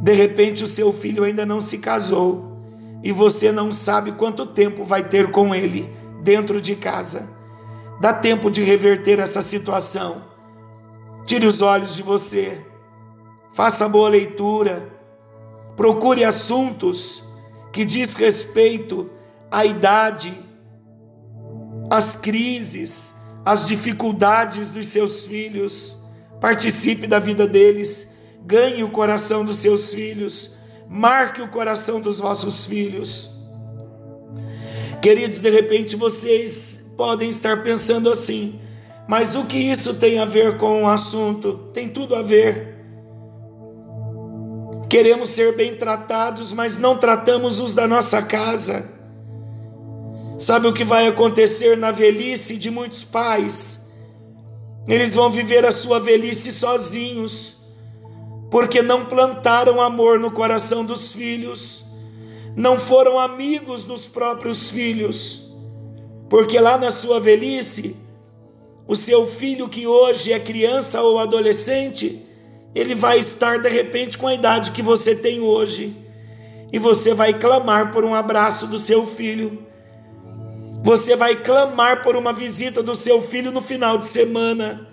De 0.04 0.12
repente, 0.12 0.66
o 0.66 0.68
seu 0.68 0.92
filho 0.92 1.24
ainda 1.24 1.46
não 1.46 1.62
se 1.62 1.78
casou 1.78 2.60
e 3.02 3.10
você 3.14 3.54
não 3.54 3.72
sabe 3.72 4.12
quanto 4.12 4.46
tempo 4.46 4.84
vai 4.84 5.02
ter 5.02 5.32
com 5.32 5.56
ele 5.56 5.90
dentro 6.22 6.60
de 6.60 6.76
casa. 6.76 7.30
Dá 8.02 8.12
tempo 8.12 8.52
de 8.52 8.62
reverter 8.62 9.18
essa 9.20 9.42
situação. 9.42 10.26
Tire 11.26 11.48
os 11.48 11.62
olhos 11.62 11.96
de 11.96 12.04
você, 12.04 12.60
faça 13.54 13.88
boa 13.88 14.10
leitura, 14.10 14.90
procure 15.78 16.26
assuntos 16.26 17.24
que 17.72 17.86
diz 17.86 18.18
respeito 18.18 19.10
à 19.50 19.66
idade, 19.66 20.38
às 21.90 22.14
crises, 22.14 23.22
as 23.46 23.66
dificuldades 23.66 24.70
dos 24.70 24.88
seus 24.88 25.26
filhos, 25.26 25.98
participe 26.42 27.08
da 27.08 27.20
vida 27.20 27.48
deles, 27.48 28.18
ganhe 28.46 28.84
o 28.84 28.90
coração 28.90 29.46
dos 29.46 29.58
seus 29.58 29.94
filhos, 29.94 30.58
marque 30.90 31.42
o 31.42 31.48
coração 31.48 32.02
dos 32.02 32.20
vossos 32.20 32.66
filhos. 32.66 33.32
Queridos, 35.02 35.42
de 35.42 35.50
repente 35.50 35.96
vocês 35.96 36.86
podem 36.96 37.30
estar 37.30 37.64
pensando 37.64 38.10
assim, 38.10 38.60
mas 39.08 39.36
o 39.36 39.46
que 39.46 39.58
isso 39.58 39.96
tem 39.96 40.20
a 40.20 40.26
ver 40.26 40.58
com 40.58 40.84
o 40.84 40.88
assunto? 40.88 41.70
Tem 41.74 41.90
tudo 41.90 42.16
a 42.16 42.22
ver. 42.22 42.74
Queremos 44.90 45.30
ser 45.30 45.56
bem 45.56 45.76
tratados, 45.76 46.54
mas 46.54 46.78
não 46.78 46.98
tratamos 46.98 47.60
os 47.60 47.74
da 47.74 47.88
nossa 47.88 48.22
casa. 48.22 48.92
Sabe 50.38 50.68
o 50.68 50.74
que 50.74 50.84
vai 50.84 51.08
acontecer 51.08 51.76
na 51.78 51.90
velhice 51.90 52.58
de 52.58 52.70
muitos 52.70 53.04
pais? 53.04 53.92
Eles 54.88 55.16
vão 55.16 55.32
viver 55.32 55.66
a 55.66 55.72
sua 55.72 56.00
velhice 56.00 56.52
sozinhos, 56.52 57.63
porque 58.54 58.84
não 58.84 59.04
plantaram 59.04 59.82
amor 59.82 60.20
no 60.20 60.30
coração 60.30 60.86
dos 60.86 61.12
filhos, 61.12 61.86
não 62.56 62.78
foram 62.78 63.18
amigos 63.18 63.84
dos 63.84 64.08
próprios 64.08 64.70
filhos, 64.70 65.52
porque 66.30 66.60
lá 66.60 66.78
na 66.78 66.92
sua 66.92 67.20
velhice, 67.20 67.96
o 68.88 68.96
seu 68.96 69.26
filho 69.26 69.68
que 69.68 69.88
hoje 69.88 70.32
é 70.32 70.40
criança 70.40 71.02
ou 71.02 71.18
adolescente, 71.18 72.24
ele 72.76 72.94
vai 72.94 73.18
estar 73.18 73.58
de 73.58 73.70
repente 73.70 74.20
com 74.20 74.28
a 74.28 74.36
idade 74.36 74.70
que 74.70 74.84
você 74.84 75.16
tem 75.16 75.40
hoje, 75.40 75.98
e 76.72 76.78
você 76.78 77.12
vai 77.16 77.34
clamar 77.34 77.92
por 77.92 78.06
um 78.06 78.14
abraço 78.14 78.68
do 78.68 78.78
seu 78.78 79.04
filho 79.08 79.64
você 80.86 81.16
vai 81.16 81.38
clamar 81.38 82.04
por 82.04 82.14
uma 82.18 82.34
visita 82.34 82.84
do 82.84 82.94
seu 82.94 83.22
filho 83.22 83.54
no 83.54 83.62
final 83.62 83.98
de 83.98 84.06
semana, 84.06 84.86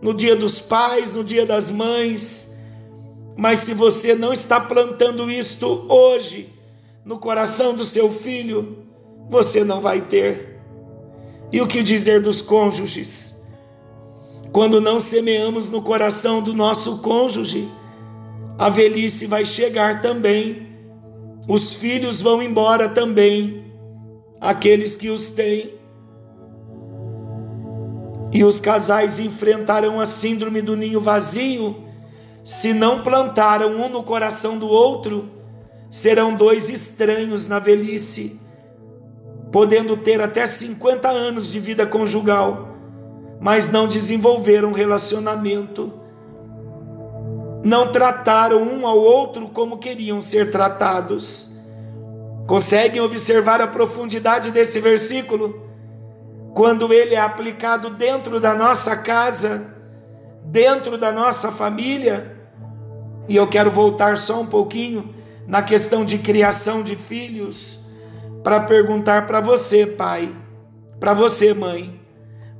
no 0.00 0.14
dia 0.14 0.36
dos 0.36 0.60
pais, 0.60 1.16
no 1.16 1.24
dia 1.24 1.44
das 1.44 1.68
mães. 1.68 2.51
Mas 3.36 3.60
se 3.60 3.74
você 3.74 4.14
não 4.14 4.32
está 4.32 4.60
plantando 4.60 5.30
isto 5.30 5.86
hoje 5.88 6.48
no 7.04 7.18
coração 7.18 7.74
do 7.74 7.84
seu 7.84 8.10
filho, 8.10 8.78
você 9.28 9.64
não 9.64 9.80
vai 9.80 10.00
ter. 10.00 10.60
E 11.50 11.60
o 11.60 11.66
que 11.66 11.82
dizer 11.82 12.20
dos 12.20 12.40
cônjuges? 12.40 13.46
Quando 14.52 14.80
não 14.80 15.00
semeamos 15.00 15.70
no 15.70 15.82
coração 15.82 16.42
do 16.42 16.52
nosso 16.52 16.98
cônjuge, 16.98 17.68
a 18.58 18.68
velhice 18.68 19.26
vai 19.26 19.44
chegar 19.46 20.00
também, 20.00 20.68
os 21.48 21.74
filhos 21.74 22.20
vão 22.20 22.42
embora 22.42 22.88
também 22.88 23.64
aqueles 24.40 24.96
que 24.96 25.08
os 25.08 25.30
têm. 25.30 25.74
E 28.32 28.44
os 28.44 28.60
casais 28.60 29.18
enfrentarão 29.18 30.00
a 30.00 30.06
síndrome 30.06 30.62
do 30.62 30.76
ninho 30.76 31.00
vazio 31.00 31.81
se 32.42 32.72
não 32.72 33.02
plantaram 33.02 33.70
um 33.70 33.88
no 33.88 34.02
coração 34.02 34.58
do 34.58 34.68
outro, 34.68 35.30
serão 35.90 36.34
dois 36.34 36.70
estranhos 36.70 37.46
na 37.46 37.58
velhice, 37.58 38.40
podendo 39.50 39.96
ter 39.96 40.20
até 40.20 40.46
50 40.46 41.08
anos 41.08 41.50
de 41.50 41.60
vida 41.60 41.86
conjugal, 41.86 42.76
mas 43.40 43.70
não 43.70 43.86
desenvolveram 43.86 44.72
relacionamento. 44.72 45.92
Não 47.64 47.92
trataram 47.92 48.62
um 48.62 48.86
ao 48.86 48.98
outro 48.98 49.48
como 49.48 49.78
queriam 49.78 50.20
ser 50.20 50.50
tratados 50.50 51.52
Conseguem 52.46 53.00
observar 53.00 53.60
a 53.60 53.66
profundidade 53.66 54.50
desse 54.50 54.80
versículo? 54.80 55.70
Quando 56.54 56.92
ele 56.92 57.14
é 57.14 57.20
aplicado 57.20 57.90
dentro 57.90 58.40
da 58.40 58.54
nossa 58.54 58.96
casa, 58.96 59.71
dentro 60.52 60.98
da 60.98 61.10
nossa 61.10 61.50
família, 61.50 62.36
e 63.26 63.34
eu 63.34 63.48
quero 63.48 63.70
voltar 63.70 64.18
só 64.18 64.42
um 64.42 64.46
pouquinho 64.46 65.14
na 65.46 65.62
questão 65.62 66.04
de 66.04 66.18
criação 66.18 66.82
de 66.82 66.94
filhos, 66.94 67.86
para 68.44 68.60
perguntar 68.60 69.26
para 69.26 69.40
você, 69.40 69.86
pai, 69.86 70.32
para 71.00 71.14
você, 71.14 71.54
mãe, 71.54 72.00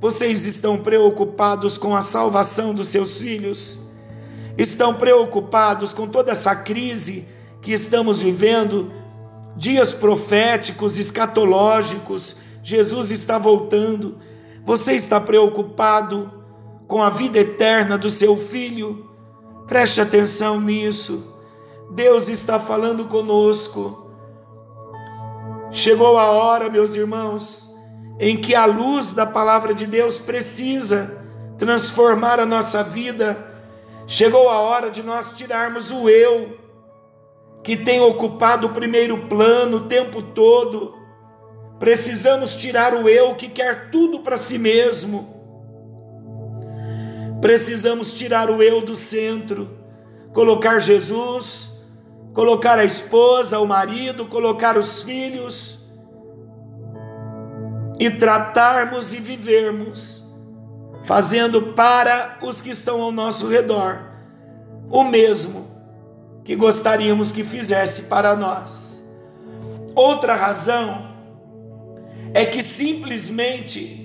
vocês 0.01 0.45
estão 0.45 0.77
preocupados 0.77 1.77
com 1.77 1.95
a 1.95 2.01
salvação 2.01 2.73
dos 2.73 2.87
seus 2.87 3.21
filhos? 3.21 3.83
Estão 4.57 4.95
preocupados 4.95 5.93
com 5.93 6.07
toda 6.07 6.31
essa 6.31 6.55
crise 6.55 7.27
que 7.61 7.71
estamos 7.71 8.19
vivendo? 8.19 8.91
dias 9.55 9.93
proféticos, 9.93 10.97
escatológicos, 10.97 12.37
Jesus 12.63 13.11
está 13.11 13.37
voltando. 13.37 14.17
Você 14.63 14.93
está 14.93 15.19
preocupado 15.19 16.42
com 16.87 17.01
a 17.01 17.09
vida 17.09 17.39
eterna 17.39 17.97
do 17.97 18.09
seu 18.09 18.35
filho? 18.35 19.09
Preste 19.67 20.01
atenção 20.01 20.59
nisso. 20.59 21.33
Deus 21.91 22.29
está 22.29 22.59
falando 22.59 23.05
conosco. 23.05 24.11
Chegou 25.71 26.17
a 26.17 26.27
hora, 26.31 26.69
meus 26.69 26.95
irmãos, 26.95 27.69
em 28.19 28.37
que 28.37 28.53
a 28.53 28.65
luz 28.65 29.13
da 29.13 29.25
palavra 29.25 29.73
de 29.73 29.87
Deus 29.87 30.19
precisa 30.19 31.25
transformar 31.57 32.39
a 32.39 32.45
nossa 32.45 32.83
vida. 32.83 33.43
Chegou 34.05 34.49
a 34.49 34.59
hora 34.59 34.91
de 34.91 35.01
nós 35.01 35.31
tirarmos 35.31 35.91
o 35.91 36.09
eu 36.09 36.57
que 37.63 37.77
tem 37.77 38.01
ocupado 38.01 38.67
o 38.67 38.71
primeiro 38.71 39.27
plano 39.27 39.77
o 39.77 39.87
tempo 39.87 40.21
todo. 40.21 40.95
Precisamos 41.79 42.55
tirar 42.55 42.93
o 42.93 43.07
eu 43.07 43.33
que 43.35 43.47
quer 43.47 43.89
tudo 43.89 44.19
para 44.19 44.37
si 44.37 44.59
mesmo. 44.59 45.42
Precisamos 47.43 48.13
tirar 48.13 48.49
o 48.49 48.63
eu 48.63 48.79
do 48.79 48.95
centro, 48.95 49.69
colocar 50.31 50.79
Jesus, 50.79 51.83
colocar 52.33 52.79
a 52.79 52.85
esposa, 52.85 53.59
o 53.59 53.67
marido, 53.67 54.27
colocar 54.27 54.77
os 54.77 55.03
filhos 55.03 55.89
e 57.99 58.09
tratarmos 58.09 59.13
e 59.13 59.17
vivermos, 59.17 60.23
fazendo 61.03 61.73
para 61.73 62.39
os 62.41 62.61
que 62.61 62.69
estão 62.69 63.01
ao 63.01 63.11
nosso 63.11 63.49
redor 63.49 63.99
o 64.89 65.03
mesmo 65.03 65.67
que 66.45 66.55
gostaríamos 66.55 67.29
que 67.33 67.43
fizesse 67.43 68.03
para 68.03 68.37
nós. 68.37 69.03
Outra 69.93 70.33
razão 70.33 71.13
é 72.33 72.45
que 72.45 72.63
simplesmente 72.63 74.02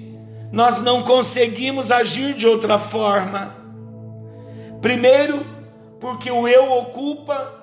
nós 0.51 0.81
não 0.81 1.03
conseguimos 1.03 1.91
agir 1.93 2.35
de 2.35 2.47
outra 2.47 2.79
forma. 2.79 3.55
Primeiro, 4.81 5.45
porque 6.01 6.31
o 6.31 6.47
eu 6.47 6.73
ocupa 6.73 7.55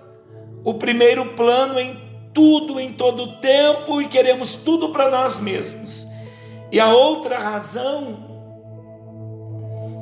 o 0.63 0.73
primeiro 0.73 1.25
plano 1.33 1.79
em 1.79 1.99
tudo, 2.33 2.79
em 2.79 2.93
todo 2.93 3.23
o 3.23 3.39
tempo 3.39 4.01
e 4.01 4.07
queremos 4.07 4.55
tudo 4.55 4.89
para 4.89 5.09
nós 5.09 5.39
mesmos. 5.39 6.05
E 6.71 6.79
a 6.79 6.93
outra 6.93 7.39
razão 7.39 8.25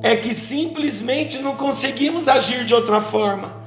é 0.02 0.16
que 0.16 0.34
simplesmente 0.34 1.40
não 1.40 1.56
conseguimos 1.56 2.28
agir 2.28 2.66
de 2.66 2.74
outra 2.74 3.00
forma 3.00 3.64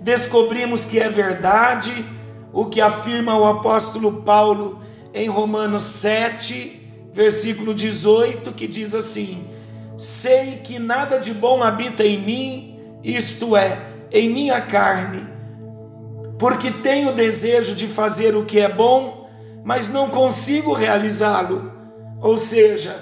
descobrimos 0.00 0.86
que 0.86 0.98
é 0.98 1.08
verdade 1.08 2.04
o 2.52 2.66
que 2.66 2.80
afirma 2.80 3.36
o 3.36 3.44
apóstolo 3.44 4.22
Paulo 4.22 4.80
em 5.12 5.28
Romanos 5.28 5.82
7, 5.82 6.87
versículo 7.18 7.74
18, 7.74 8.52
que 8.52 8.68
diz 8.68 8.94
assim: 8.94 9.44
Sei 9.96 10.58
que 10.58 10.78
nada 10.78 11.18
de 11.18 11.34
bom 11.34 11.64
habita 11.64 12.04
em 12.04 12.20
mim, 12.20 12.80
isto 13.02 13.56
é, 13.56 13.76
em 14.12 14.32
minha 14.32 14.60
carne, 14.60 15.26
porque 16.38 16.70
tenho 16.70 17.12
desejo 17.12 17.74
de 17.74 17.88
fazer 17.88 18.36
o 18.36 18.44
que 18.44 18.60
é 18.60 18.68
bom, 18.68 19.28
mas 19.64 19.88
não 19.88 20.08
consigo 20.08 20.72
realizá-lo. 20.72 21.72
Ou 22.22 22.38
seja, 22.38 22.96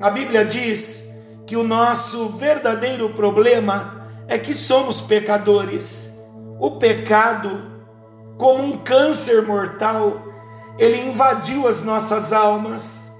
a 0.00 0.08
Bíblia 0.08 0.44
diz 0.44 1.20
que 1.44 1.56
o 1.56 1.64
nosso 1.64 2.28
verdadeiro 2.28 3.08
problema 3.08 4.06
é 4.28 4.38
que 4.38 4.54
somos 4.54 5.00
pecadores. 5.00 6.16
O 6.60 6.78
pecado, 6.78 7.60
como 8.38 8.62
um 8.62 8.78
câncer 8.78 9.42
mortal, 9.42 10.22
ele 10.78 11.00
invadiu 11.00 11.66
as 11.66 11.82
nossas 11.82 12.32
almas 12.32 13.11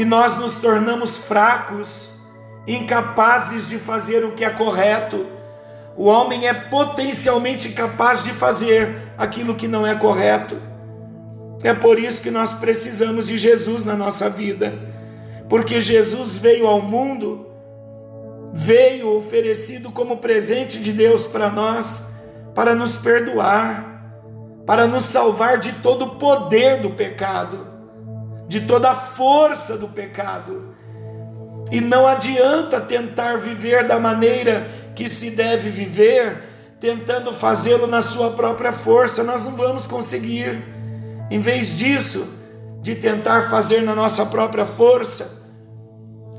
e 0.00 0.04
nós 0.06 0.38
nos 0.38 0.56
tornamos 0.56 1.18
fracos, 1.18 2.22
incapazes 2.66 3.68
de 3.68 3.76
fazer 3.76 4.24
o 4.24 4.32
que 4.32 4.42
é 4.42 4.48
correto. 4.48 5.26
O 5.94 6.06
homem 6.06 6.48
é 6.48 6.54
potencialmente 6.54 7.72
capaz 7.72 8.24
de 8.24 8.30
fazer 8.30 8.96
aquilo 9.18 9.54
que 9.54 9.68
não 9.68 9.86
é 9.86 9.94
correto. 9.94 10.56
É 11.62 11.74
por 11.74 11.98
isso 11.98 12.22
que 12.22 12.30
nós 12.30 12.54
precisamos 12.54 13.26
de 13.26 13.36
Jesus 13.36 13.84
na 13.84 13.94
nossa 13.94 14.30
vida, 14.30 14.72
porque 15.50 15.82
Jesus 15.82 16.38
veio 16.38 16.66
ao 16.66 16.80
mundo, 16.80 17.48
veio 18.54 19.18
oferecido 19.18 19.90
como 19.90 20.16
presente 20.16 20.78
de 20.78 20.94
Deus 20.94 21.26
para 21.26 21.50
nós, 21.50 22.14
para 22.54 22.74
nos 22.74 22.96
perdoar 22.96 23.90
para 24.66 24.86
nos 24.86 25.02
salvar 25.02 25.58
de 25.58 25.72
todo 25.72 26.04
o 26.04 26.10
poder 26.16 26.80
do 26.80 26.90
pecado, 26.90 27.69
de 28.50 28.62
toda 28.62 28.90
a 28.90 28.94
força 28.96 29.78
do 29.78 29.86
pecado. 29.86 30.74
E 31.70 31.80
não 31.80 32.04
adianta 32.04 32.80
tentar 32.80 33.36
viver 33.36 33.86
da 33.86 33.96
maneira 34.00 34.68
que 34.96 35.08
se 35.08 35.36
deve 35.36 35.70
viver, 35.70 36.42
tentando 36.80 37.32
fazê-lo 37.32 37.86
na 37.86 38.02
sua 38.02 38.30
própria 38.30 38.72
força, 38.72 39.22
nós 39.22 39.44
não 39.44 39.52
vamos 39.52 39.86
conseguir. 39.86 40.64
Em 41.30 41.38
vez 41.38 41.78
disso, 41.78 42.26
de 42.82 42.96
tentar 42.96 43.48
fazer 43.48 43.82
na 43.82 43.94
nossa 43.94 44.26
própria 44.26 44.66
força, 44.66 45.48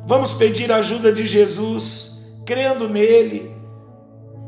vamos 0.05 0.33
pedir 0.33 0.69
a 0.69 0.77
ajuda 0.77 1.13
de 1.13 1.25
Jesus, 1.25 2.25
crendo 2.45 2.89
nele, 2.89 3.55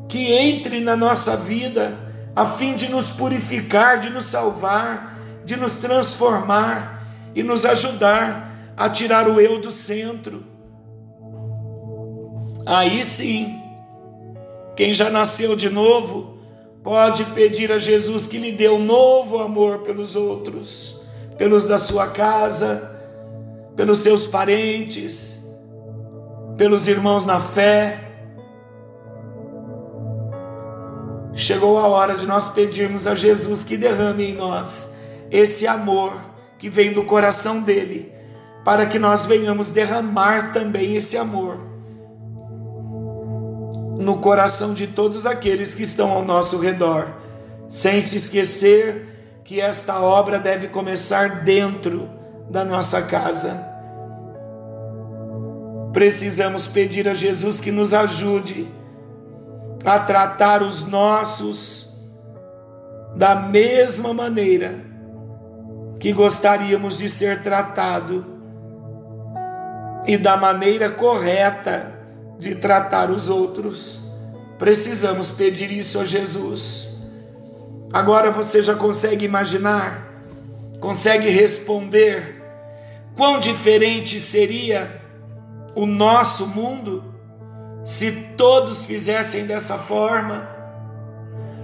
que 0.10 0.34
entre 0.34 0.82
na 0.82 0.97
nossa 0.97 1.38
vida 1.38 1.97
a 2.36 2.45
fim 2.45 2.76
de 2.76 2.89
nos 2.89 3.10
purificar, 3.10 4.02
de 4.02 4.10
nos 4.10 4.26
salvar, 4.26 5.17
de 5.45 5.56
nos 5.56 5.78
transformar 5.78 7.03
e 7.36 7.43
nos 7.43 7.65
ajudar 7.65 8.74
a 8.76 8.89
tirar 8.89 9.28
o 9.28 9.39
eu 9.39 9.60
do 9.60 9.72
centro. 9.72 10.43
Aí 12.65 13.04
sim, 13.04 13.60
quem 14.76 14.93
já 14.93 15.10
nasceu 15.10 15.56
de 15.56 15.69
novo 15.69 16.38
pode 16.82 17.24
pedir 17.26 17.72
a 17.72 17.78
Jesus 17.78 18.28
que 18.28 18.38
lhe 18.38 18.52
dê 18.52 18.69
um 18.69 18.84
novo 18.84 19.39
amor 19.39 19.80
pelos 19.80 20.15
outros, 20.15 21.02
pelos 21.38 21.65
da 21.65 21.78
sua 21.78 22.08
casa, 22.08 22.91
pelos 23.76 24.00
seus 24.00 24.28
parentes, 24.28 25.48
pelos 26.58 26.88
irmãos 26.88 27.26
na 27.26 27.39
fé 27.39 28.04
Chegou 31.36 31.80
a 31.80 31.88
hora 31.88 32.15
de 32.15 32.28
nós 32.28 32.48
pedirmos 32.48 33.08
a 33.08 33.15
Jesus 33.15 33.63
que 33.63 33.76
derrame 33.76 34.32
em 34.32 34.36
nós 34.36 34.98
esse 35.32 35.65
amor 35.65 36.24
que 36.63 36.69
vem 36.69 36.93
do 36.93 37.04
coração 37.04 37.62
dele, 37.62 38.10
para 38.63 38.86
que 38.86 38.97
nós 38.97 39.26
venhamos 39.26 39.69
derramar 39.69 40.54
também 40.54 40.95
esse 40.95 41.17
amor 41.17 41.58
no 43.99 44.19
coração 44.19 44.73
de 44.73 44.88
todos 44.88 45.26
aqueles 45.26 45.76
que 45.76 45.84
estão 45.84 46.10
ao 46.10 46.23
nosso 46.23 46.58
redor, 46.58 47.06
sem 47.67 48.02
se 48.02 48.15
esquecer 48.15 49.41
que 49.43 49.60
esta 49.60 49.99
obra 49.99 50.39
deve 50.39 50.69
começar 50.69 51.43
dentro 51.43 52.10
da 52.49 52.63
nossa 52.63 53.02
casa. 53.02 53.62
Precisamos 55.91 56.65
pedir 56.65 57.10
a 57.10 57.13
Jesus 57.13 57.60
que 57.60 57.73
nos 57.73 57.93
ajude 57.93 58.69
a 59.84 59.99
tratar 59.99 60.63
os 60.63 60.88
nossos 60.88 61.97
da 63.17 63.36
mesma 63.36 64.13
maneira 64.13 64.92
que 66.04 66.12
gostaríamos 66.12 66.98
de 66.98 67.08
ser 67.08 67.44
tratado 67.44 68.26
e 70.06 70.18
da 70.18 70.36
maneira 70.36 70.89
correta 70.89 71.98
de 72.38 72.56
tratar 72.56 73.10
os 73.10 73.30
outros. 73.30 74.04
Precisamos 74.60 75.32
pedir 75.32 75.72
isso 75.72 75.98
a 76.02 76.04
Jesus. 76.04 77.08
Agora 77.94 78.32
você 78.32 78.62
já 78.62 78.76
consegue 78.76 79.24
imaginar, 79.24 80.12
consegue 80.82 81.30
responder 81.30 82.44
quão 83.16 83.39
diferente 83.39 84.20
seria 84.20 85.02
o 85.74 85.86
nosso 85.86 86.48
mundo 86.48 87.16
se 87.82 88.34
todos 88.36 88.86
fizessem 88.86 89.46
dessa 89.46 89.78
forma. 89.78 90.53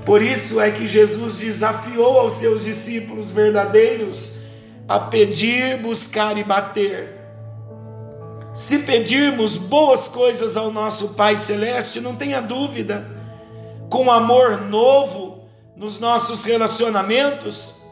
Por 0.09 0.23
isso 0.23 0.59
é 0.59 0.71
que 0.71 0.87
Jesus 0.87 1.37
desafiou 1.37 2.19
aos 2.19 2.33
seus 2.33 2.63
discípulos 2.63 3.31
verdadeiros 3.31 4.39
a 4.87 4.99
pedir, 4.99 5.77
buscar 5.77 6.35
e 6.35 6.43
bater. 6.43 7.15
Se 8.51 8.79
pedirmos 8.79 9.55
boas 9.55 10.07
coisas 10.07 10.57
ao 10.57 10.71
nosso 10.71 11.09
Pai 11.09 11.35
Celeste, 11.35 12.01
não 12.01 12.15
tenha 12.15 12.41
dúvida, 12.41 13.07
com 13.87 14.09
amor 14.09 14.59
novo 14.61 15.47
nos 15.75 15.99
nossos 15.99 16.43
relacionamentos, 16.43 17.83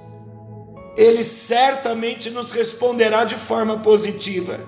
Ele 0.98 1.22
certamente 1.22 2.32
nos 2.32 2.52
responderá 2.52 3.26
de 3.26 3.36
forma 3.36 3.78
positiva. 3.78 4.60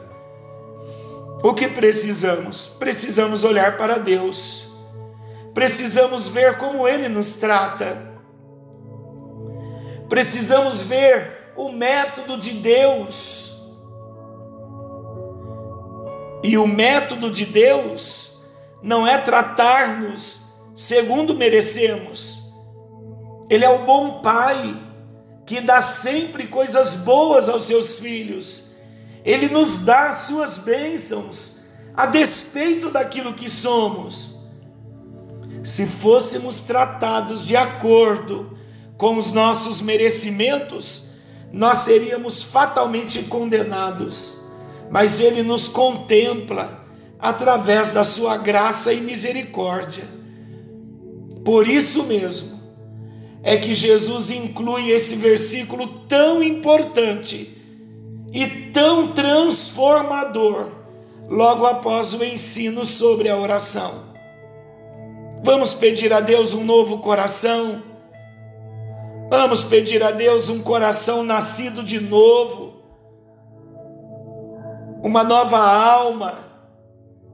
O 1.42 1.56
que 1.56 1.68
precisamos? 1.68 2.68
Precisamos 2.78 3.44
olhar 3.44 3.76
para 3.76 3.98
Deus, 3.98 4.69
precisamos 5.60 6.30
ver 6.30 6.58
como 6.58 6.88
Ele 6.88 7.10
nos 7.10 7.36
trata, 7.36 8.02
precisamos 10.08 10.84
ver 10.84 11.52
o 11.58 11.70
método 11.70 12.38
de 12.38 12.52
Deus. 12.52 13.60
E 16.42 16.58
o 16.58 16.66
método 16.66 17.30
de 17.30 17.46
Deus 17.46 18.40
não 18.82 19.06
é 19.06 19.18
tratar-nos 19.18 20.44
segundo 20.74 21.36
merecemos. 21.36 22.54
Ele 23.50 23.66
é 23.66 23.70
o 23.70 23.80
bom 23.80 24.22
Pai 24.22 24.82
que 25.46 25.60
dá 25.60 25.82
sempre 25.82 26.48
coisas 26.48 26.96
boas 26.96 27.50
aos 27.50 27.64
seus 27.64 28.00
filhos 28.00 28.70
ele 29.26 29.50
nos 29.50 29.80
dá 29.80 30.08
as 30.08 30.20
suas 30.20 30.58
bênçãos, 30.58 31.64
a 31.94 32.06
despeito 32.06 32.90
daquilo 32.90 33.34
que 33.34 33.50
somos. 33.50 34.39
Se 35.64 35.86
fôssemos 35.86 36.62
tratados 36.62 37.46
de 37.46 37.56
acordo 37.56 38.58
com 38.98 39.18
os 39.18 39.32
nossos 39.32 39.82
merecimentos, 39.82 41.10
nós 41.52 41.80
seríamos 41.80 42.44
fatalmente 42.44 43.24
condenados, 43.24 44.42
mas 44.90 45.20
Ele 45.20 45.44
nos 45.44 45.68
contempla 45.68 46.86
através 47.18 47.92
da 47.92 48.04
Sua 48.04 48.38
graça 48.38 48.94
e 48.94 49.02
misericórdia. 49.02 50.06
Por 51.44 51.68
isso 51.68 52.04
mesmo, 52.04 52.60
é 53.42 53.58
que 53.58 53.74
Jesus 53.74 54.32
inclui 54.32 54.92
esse 54.92 55.16
versículo 55.16 55.88
tão 56.08 56.44
importante 56.44 57.56
e 58.32 58.46
tão 58.72 59.14
transformador 59.14 60.72
logo 61.28 61.66
após 61.66 62.14
o 62.14 62.24
ensino 62.24 62.84
sobre 62.84 63.30
a 63.30 63.38
oração. 63.38 64.09
Vamos 65.44 65.74
pedir 65.74 66.12
a 66.12 66.20
Deus 66.20 66.54
um 66.54 66.64
novo 66.64 67.00
coração. 67.00 67.84
Vamos 69.30 69.64
pedir 69.64 70.02
a 70.04 70.12
Deus 70.12 70.50
um 70.50 70.62
coração 70.62 71.24
nascido 71.24 71.84
de 71.84 72.00
novo, 72.00 72.82
uma 75.04 75.24
nova 75.24 75.60
alma, 75.60 76.40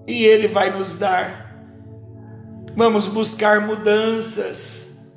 e 0.05 0.25
Ele 0.25 0.47
vai 0.47 0.69
nos 0.69 0.95
dar. 0.95 1.55
Vamos 2.75 3.07
buscar 3.07 3.61
mudanças, 3.61 5.13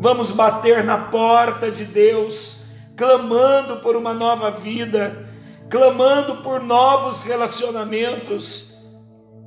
vamos 0.00 0.30
bater 0.30 0.82
na 0.82 0.96
porta 0.96 1.70
de 1.70 1.84
Deus 1.84 2.68
clamando 2.98 3.76
por 3.76 3.96
uma 3.96 4.12
nova 4.12 4.50
vida, 4.50 5.28
clamando 5.70 6.38
por 6.38 6.60
novos 6.60 7.22
relacionamentos. 7.24 8.76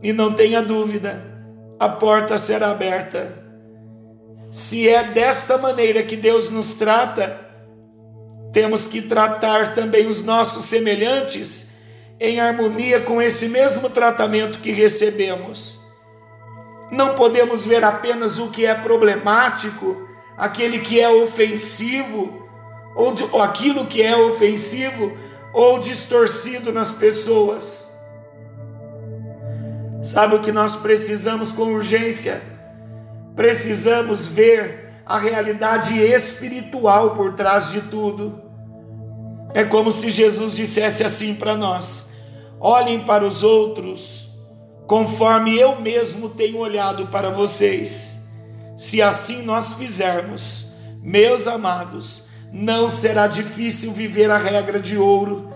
E 0.01 0.13
não 0.13 0.34
tenha 0.34 0.63
dúvida, 0.63 1.31
a 1.82 1.89
porta 1.89 2.38
será 2.38 2.70
aberta. 2.70 3.44
Se 4.52 4.88
é 4.88 5.04
desta 5.04 5.58
maneira 5.58 6.04
que 6.04 6.15
Deus 6.15 6.48
nos 6.48 6.76
trata, 6.76 7.44
temos 8.54 8.86
que 8.86 9.02
tratar 9.02 9.74
também 9.74 10.06
os 10.06 10.24
nossos 10.24 10.65
semelhantes 10.65 11.78
em 12.20 12.39
harmonia 12.39 13.02
com 13.02 13.20
esse 13.20 13.50
mesmo 13.50 13.89
tratamento 13.89 14.60
que 14.60 14.70
recebemos. 14.70 15.82
Não 16.91 17.15
podemos 17.15 17.65
ver 17.65 17.84
apenas 17.84 18.38
o 18.38 18.52
que 18.52 18.63
é 18.63 18.76
problemático, 18.76 20.08
aquele 20.38 20.82
que 20.82 21.00
é 21.00 21.10
ofensivo, 21.10 22.48
ou, 22.96 23.12
de, 23.12 23.24
ou 23.24 23.41
aquilo 23.41 23.88
que 23.88 24.04
é 24.04 24.15
ofensivo 24.15 25.17
ou 25.52 25.80
distorcido 25.80 26.72
nas 26.72 26.91
pessoas. 26.91 27.90
Sabe 30.01 30.35
o 30.35 30.41
que 30.41 30.51
nós 30.51 30.75
precisamos 30.75 31.51
com 31.51 31.73
urgência? 31.73 32.41
Precisamos 33.35 34.25
ver 34.25 34.93
a 35.05 35.19
realidade 35.19 35.99
espiritual 35.99 37.15
por 37.15 37.33
trás 37.33 37.71
de 37.71 37.81
tudo. 37.81 38.41
É 39.53 39.63
como 39.63 39.91
se 39.91 40.09
Jesus 40.09 40.55
dissesse 40.55 41.03
assim 41.03 41.35
para 41.35 41.55
nós: 41.55 42.13
olhem 42.59 43.05
para 43.05 43.25
os 43.25 43.43
outros 43.43 44.31
conforme 44.87 45.57
eu 45.57 45.79
mesmo 45.79 46.29
tenho 46.29 46.57
olhado 46.57 47.07
para 47.07 47.29
vocês. 47.29 48.29
Se 48.75 49.01
assim 49.01 49.43
nós 49.43 49.73
fizermos, 49.73 50.73
meus 51.01 51.47
amados, 51.47 52.23
não 52.51 52.89
será 52.89 53.27
difícil 53.27 53.93
viver 53.93 54.29
a 54.29 54.37
regra 54.37 54.79
de 54.79 54.97
ouro. 54.97 55.49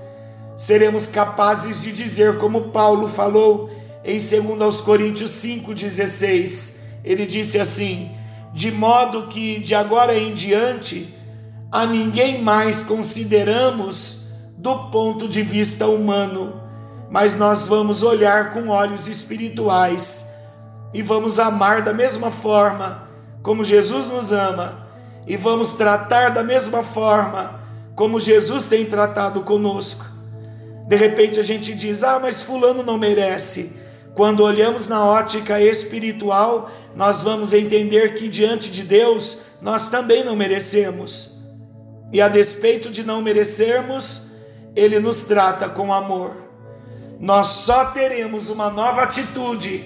Seremos 0.55 1.09
capazes 1.09 1.81
de 1.81 1.91
dizer, 1.91 2.37
como 2.37 2.69
Paulo 2.69 3.09
falou 3.09 3.69
em 4.05 4.17
2 4.17 4.81
Coríntios 4.81 5.31
5,16, 5.31 6.75
ele 7.03 7.25
disse 7.25 7.59
assim: 7.59 8.11
De 8.53 8.71
modo 8.71 9.27
que 9.27 9.59
de 9.59 9.73
agora 9.73 10.15
em 10.15 10.33
diante 10.33 11.11
a 11.71 11.87
ninguém 11.87 12.41
mais 12.41 12.83
consideramos 12.83 14.29
do 14.55 14.89
ponto 14.89 15.27
de 15.27 15.41
vista 15.41 15.87
humano, 15.87 16.61
mas 17.09 17.35
nós 17.35 17.67
vamos 17.67 18.03
olhar 18.03 18.53
com 18.53 18.69
olhos 18.69 19.07
espirituais 19.07 20.33
e 20.93 21.01
vamos 21.01 21.39
amar 21.39 21.81
da 21.81 21.93
mesma 21.93 22.29
forma 22.29 23.09
como 23.41 23.63
Jesus 23.63 24.07
nos 24.07 24.31
ama 24.31 24.87
e 25.25 25.35
vamos 25.35 25.73
tratar 25.73 26.29
da 26.29 26.43
mesma 26.43 26.83
forma 26.83 27.59
como 27.95 28.19
Jesus 28.19 28.65
tem 28.65 28.85
tratado 28.85 29.41
conosco. 29.41 30.05
De 30.87 30.95
repente 30.95 31.39
a 31.39 31.43
gente 31.43 31.73
diz: 31.73 32.03
"Ah, 32.03 32.19
mas 32.21 32.43
fulano 32.43 32.83
não 32.83 32.97
merece". 32.97 33.84
Quando 34.15 34.43
olhamos 34.43 34.87
na 34.87 35.05
ótica 35.05 35.59
espiritual, 35.61 36.71
nós 36.95 37.21
vamos 37.21 37.51
entender 37.51 38.15
que 38.15 38.29
diante 38.29 38.71
de 38.71 38.83
Deus 38.83 39.41
nós 39.61 39.89
também 39.89 40.23
não 40.23 40.37
merecemos. 40.37 41.41
E 42.13 42.21
a 42.21 42.29
despeito 42.29 42.89
de 42.89 43.03
não 43.03 43.21
merecermos, 43.21 44.31
ele 44.73 44.99
nos 44.99 45.23
trata 45.23 45.67
com 45.67 45.93
amor. 45.93 46.31
Nós 47.19 47.47
só 47.47 47.85
teremos 47.85 48.49
uma 48.49 48.69
nova 48.69 49.01
atitude 49.03 49.83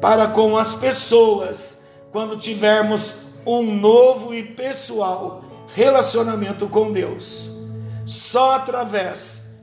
para 0.00 0.28
com 0.28 0.56
as 0.56 0.74
pessoas 0.74 1.88
quando 2.12 2.36
tivermos 2.36 3.24
um 3.44 3.74
novo 3.74 4.32
e 4.32 4.44
pessoal 4.44 5.42
relacionamento 5.74 6.68
com 6.68 6.92
Deus. 6.92 7.58
Só 8.06 8.54
através 8.54 9.56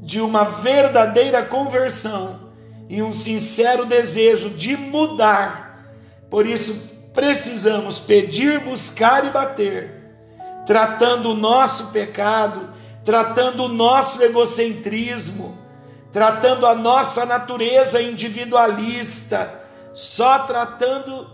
de 0.00 0.20
uma 0.20 0.42
verdadeira 0.42 1.44
conversão 1.44 2.51
e 2.92 3.00
um 3.00 3.10
sincero 3.10 3.86
desejo 3.86 4.50
de 4.50 4.76
mudar. 4.76 5.82
Por 6.28 6.46
isso, 6.46 6.90
precisamos 7.14 7.98
pedir, 7.98 8.60
buscar 8.60 9.24
e 9.24 9.30
bater, 9.30 10.12
tratando 10.66 11.30
o 11.30 11.34
nosso 11.34 11.86
pecado, 11.86 12.68
tratando 13.02 13.64
o 13.64 13.68
nosso 13.68 14.22
egocentrismo, 14.22 15.56
tratando 16.12 16.66
a 16.66 16.74
nossa 16.74 17.24
natureza 17.24 18.02
individualista. 18.02 19.62
Só 19.94 20.40
tratando 20.40 21.30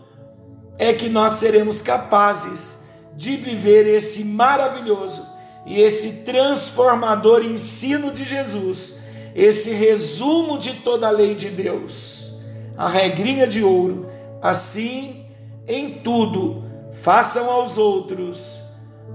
é 0.79 0.93
que 0.93 1.09
nós 1.09 1.33
seremos 1.33 1.83
capazes 1.83 2.85
de 3.17 3.37
viver 3.37 3.85
esse 3.85 4.25
maravilhoso 4.27 5.27
e 5.67 5.81
esse 5.81 6.23
transformador 6.23 7.45
ensino 7.45 8.13
de 8.13 8.25
Jesus, 8.25 9.01
esse 9.35 9.71
resumo 9.73 10.59
de 10.59 10.75
toda 10.75 11.09
a 11.09 11.11
lei 11.11 11.35
de 11.35 11.51
Deus, 11.51 12.41
a 12.77 12.89
regrinha 12.89 13.47
de 13.47 13.63
ouro. 13.63 14.07
Assim, 14.41 15.27
em 15.67 16.01
tudo, 16.01 16.65
façam 16.93 17.51
aos 17.51 17.77
outros 17.77 18.63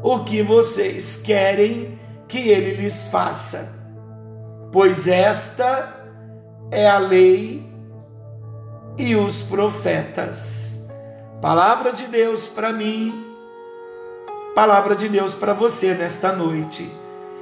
o 0.03 0.19
que 0.19 0.41
vocês 0.41 1.17
querem 1.17 1.99
que 2.27 2.49
ele 2.49 2.81
lhes 2.81 3.07
faça, 3.07 3.81
pois 4.71 5.07
esta 5.07 6.03
é 6.71 6.87
a 6.87 6.97
lei 6.97 7.63
e 8.97 9.15
os 9.15 9.41
profetas. 9.43 10.89
Palavra 11.41 11.91
de 11.91 12.05
Deus 12.07 12.47
para 12.47 12.71
mim, 12.71 13.25
palavra 14.55 14.95
de 14.95 15.09
Deus 15.09 15.33
para 15.33 15.53
você 15.53 15.93
nesta 15.93 16.31
noite. 16.31 16.89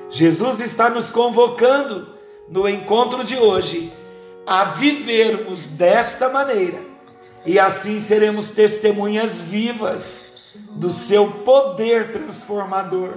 Jesus 0.10 0.60
está 0.60 0.90
nos 0.90 1.10
convocando 1.10 2.21
no 2.52 2.68
encontro 2.68 3.24
de 3.24 3.38
hoje 3.38 3.92
a 4.46 4.66
vivermos 4.66 5.66
desta 5.66 6.28
maneira 6.28 6.80
e 7.46 7.58
assim 7.58 7.98
seremos 7.98 8.50
testemunhas 8.50 9.40
vivas 9.40 10.54
do 10.72 10.90
seu 10.90 11.32
poder 11.44 12.12
transformador. 12.12 13.14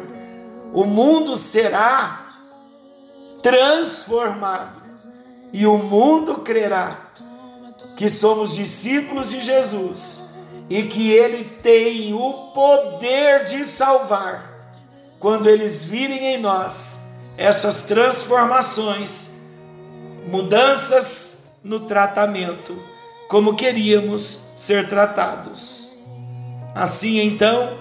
O 0.73 0.85
mundo 0.85 1.37
será 1.37 2.39
transformado 3.43 4.83
e 5.53 5.67
o 5.67 5.77
mundo 5.79 6.39
crerá 6.39 6.97
que 7.97 8.09
somos 8.09 8.55
discípulos 8.55 9.31
de 9.31 9.41
Jesus 9.41 10.35
e 10.71 10.85
que 10.85 11.11
Ele 11.11 11.45
tem 11.45 12.15
o 12.15 12.53
poder 12.55 13.45
de 13.45 13.65
salvar 13.65 14.53
quando 15.19 15.49
eles 15.49 15.85
virem 15.85 16.35
em 16.35 16.39
nós 16.39 17.04
essas 17.37 17.83
transformações, 17.83 19.43
mudanças 20.27 21.55
no 21.63 21.81
tratamento, 21.81 22.79
como 23.29 23.57
queríamos 23.57 24.53
ser 24.57 24.89
tratados. 24.89 25.95
Assim 26.75 27.19
então, 27.21 27.77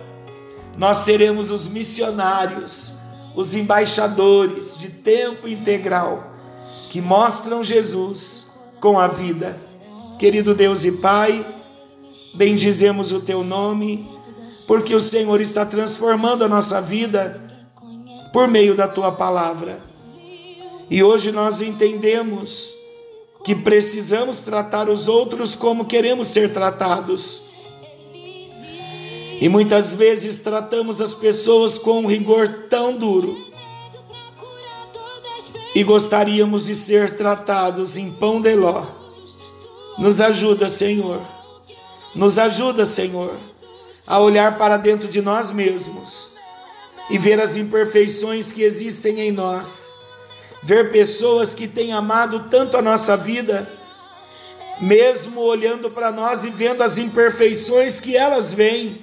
nós 0.77 0.97
seremos 0.97 1.51
os 1.51 1.67
missionários, 1.67 2.93
os 3.35 3.55
embaixadores 3.55 4.77
de 4.77 4.89
tempo 4.89 5.47
integral 5.47 6.31
que 6.89 7.01
mostram 7.01 7.63
Jesus 7.63 8.53
com 8.79 8.99
a 8.99 9.07
vida. 9.07 9.59
Querido 10.19 10.53
Deus 10.53 10.83
e 10.83 10.93
Pai, 10.93 11.45
bendizemos 12.35 13.11
o 13.11 13.21
teu 13.21 13.43
nome, 13.43 14.07
porque 14.67 14.95
o 14.95 14.99
Senhor 14.99 15.41
está 15.41 15.65
transformando 15.65 16.43
a 16.43 16.47
nossa 16.47 16.81
vida 16.81 17.42
por 18.33 18.49
meio 18.49 18.75
da 18.75 18.87
tua 18.87 19.11
palavra. 19.11 19.81
E 20.89 21.01
hoje 21.01 21.31
nós 21.31 21.61
entendemos 21.61 22.73
que 23.45 23.55
precisamos 23.55 24.39
tratar 24.39 24.89
os 24.89 25.07
outros 25.07 25.55
como 25.55 25.85
queremos 25.85 26.27
ser 26.27 26.51
tratados. 26.51 27.43
E 29.39 29.47
muitas 29.47 29.93
vezes 29.93 30.39
tratamos 30.39 30.99
as 30.99 31.13
pessoas 31.13 31.77
com 31.77 32.01
um 32.01 32.07
rigor 32.07 32.65
tão 32.69 32.97
duro. 32.97 33.37
E 35.73 35.83
gostaríamos 35.83 36.65
de 36.65 36.75
ser 36.75 37.15
tratados 37.15 37.95
em 37.95 38.11
pão 38.11 38.41
de 38.41 38.55
ló. 38.55 38.85
Nos 39.97 40.19
ajuda, 40.19 40.67
Senhor 40.67 41.21
nos 42.15 42.37
ajuda, 42.37 42.85
Senhor, 42.85 43.37
a 44.05 44.19
olhar 44.19 44.57
para 44.57 44.77
dentro 44.77 45.07
de 45.07 45.21
nós 45.21 45.51
mesmos 45.51 46.32
e 47.09 47.17
ver 47.17 47.39
as 47.39 47.57
imperfeições 47.57 48.51
que 48.51 48.63
existem 48.63 49.19
em 49.19 49.31
nós, 49.31 49.99
ver 50.61 50.91
pessoas 50.91 51.53
que 51.53 51.67
têm 51.67 51.91
amado 51.91 52.47
tanto 52.49 52.77
a 52.77 52.81
nossa 52.81 53.17
vida, 53.17 53.71
mesmo 54.79 55.41
olhando 55.41 55.91
para 55.91 56.11
nós 56.11 56.45
e 56.45 56.49
vendo 56.49 56.81
as 56.81 56.97
imperfeições 56.97 57.99
que 57.99 58.15
elas 58.15 58.53
veem, 58.53 59.01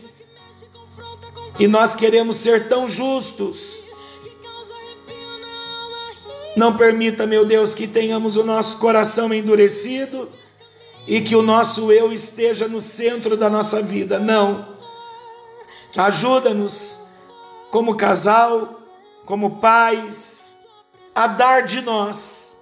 e 1.58 1.66
nós 1.66 1.94
queremos 1.94 2.36
ser 2.36 2.68
tão 2.68 2.88
justos. 2.88 3.84
Não 6.56 6.76
permita, 6.76 7.26
meu 7.26 7.44
Deus, 7.44 7.74
que 7.74 7.86
tenhamos 7.86 8.36
o 8.36 8.42
nosso 8.42 8.78
coração 8.78 9.32
endurecido 9.32 10.28
e 11.06 11.20
que 11.20 11.36
o 11.36 11.42
nosso 11.42 11.92
eu 11.92 12.12
esteja 12.12 12.66
no 12.66 12.80
centro 12.80 13.36
da 13.36 13.50
nossa 13.50 13.82
vida. 13.82 14.18
Não. 14.18 14.66
Ajuda-nos, 15.96 17.09
como 17.70 17.96
casal, 17.96 18.80
como 19.24 19.58
pais, 19.58 20.58
a 21.14 21.26
dar 21.26 21.62
de 21.62 21.80
nós, 21.80 22.58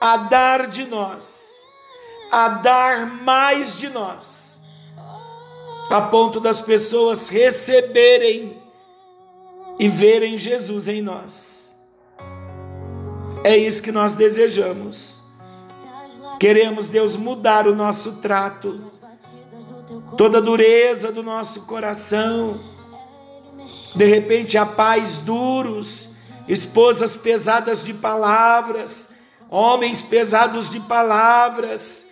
a 0.00 0.16
dar 0.16 0.66
de 0.66 0.86
nós, 0.86 1.66
a 2.30 2.48
dar 2.48 3.06
mais 3.06 3.78
de 3.78 3.88
nós, 3.88 4.62
a 5.90 6.00
ponto 6.00 6.38
das 6.38 6.60
pessoas 6.60 7.28
receberem 7.28 8.60
e 9.78 9.88
verem 9.88 10.36
Jesus 10.36 10.88
em 10.88 11.00
nós. 11.00 11.76
É 13.42 13.56
isso 13.56 13.82
que 13.82 13.90
nós 13.90 14.14
desejamos. 14.14 15.22
Queremos, 16.38 16.88
Deus, 16.88 17.16
mudar 17.16 17.66
o 17.66 17.74
nosso 17.74 18.16
trato, 18.16 18.80
toda 20.16 20.40
dureza 20.40 21.10
do 21.10 21.22
nosso 21.22 21.62
coração, 21.62 22.60
de 23.94 24.04
repente 24.04 24.56
a 24.56 24.64
pais 24.64 25.18
duros, 25.18 26.10
esposas 26.48 27.16
pesadas 27.16 27.84
de 27.84 27.94
palavras, 27.94 29.14
homens 29.48 30.02
pesados 30.02 30.70
de 30.70 30.80
palavras, 30.80 32.10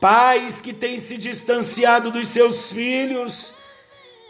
pais 0.00 0.60
que 0.60 0.72
têm 0.72 0.98
se 0.98 1.16
distanciado 1.16 2.10
dos 2.10 2.28
seus 2.28 2.72
filhos, 2.72 3.54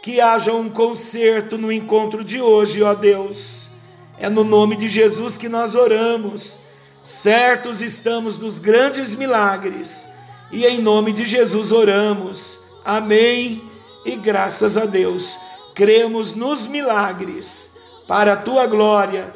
que 0.01 0.21
haja 0.21 0.53
um 0.53 0.69
conserto 0.69 1.57
no 1.57 1.71
encontro 1.71 2.23
de 2.23 2.39
hoje, 2.39 2.83
ó 2.83 2.93
Deus. 2.93 3.69
É 4.17 4.29
no 4.29 4.43
nome 4.43 4.75
de 4.75 4.87
Jesus 4.87 5.37
que 5.37 5.49
nós 5.49 5.75
oramos. 5.75 6.59
Certos 7.03 7.81
estamos 7.81 8.37
dos 8.37 8.57
grandes 8.59 9.15
milagres 9.15 10.13
e 10.51 10.65
em 10.65 10.81
nome 10.81 11.11
de 11.11 11.25
Jesus 11.25 11.71
oramos. 11.71 12.61
Amém. 12.83 13.69
E 14.05 14.15
graças 14.15 14.77
a 14.77 14.85
Deus, 14.85 15.37
cremos 15.75 16.33
nos 16.33 16.65
milagres 16.65 17.77
para 18.07 18.33
a 18.33 18.37
tua 18.37 18.65
glória 18.65 19.33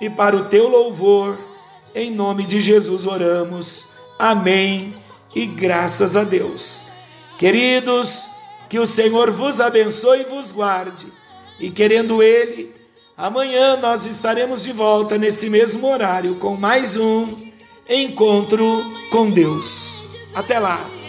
e 0.00 0.10
para 0.10 0.36
o 0.36 0.44
teu 0.44 0.68
louvor. 0.68 1.38
Em 1.94 2.10
nome 2.10 2.44
de 2.44 2.60
Jesus 2.60 3.06
oramos. 3.06 3.88
Amém 4.18 4.94
e 5.34 5.46
graças 5.46 6.16
a 6.16 6.22
Deus. 6.22 6.84
Queridos, 7.38 8.26
que 8.68 8.78
o 8.78 8.86
Senhor 8.86 9.30
vos 9.30 9.60
abençoe 9.60 10.20
e 10.20 10.24
vos 10.24 10.52
guarde. 10.52 11.06
E 11.58 11.70
querendo 11.70 12.22
Ele, 12.22 12.72
amanhã 13.16 13.76
nós 13.76 14.06
estaremos 14.06 14.62
de 14.62 14.72
volta 14.72 15.16
nesse 15.16 15.48
mesmo 15.48 15.88
horário 15.88 16.36
com 16.36 16.54
mais 16.54 16.96
um 16.96 17.50
encontro 17.88 18.84
com 19.10 19.30
Deus. 19.30 20.04
Até 20.34 20.58
lá! 20.58 20.99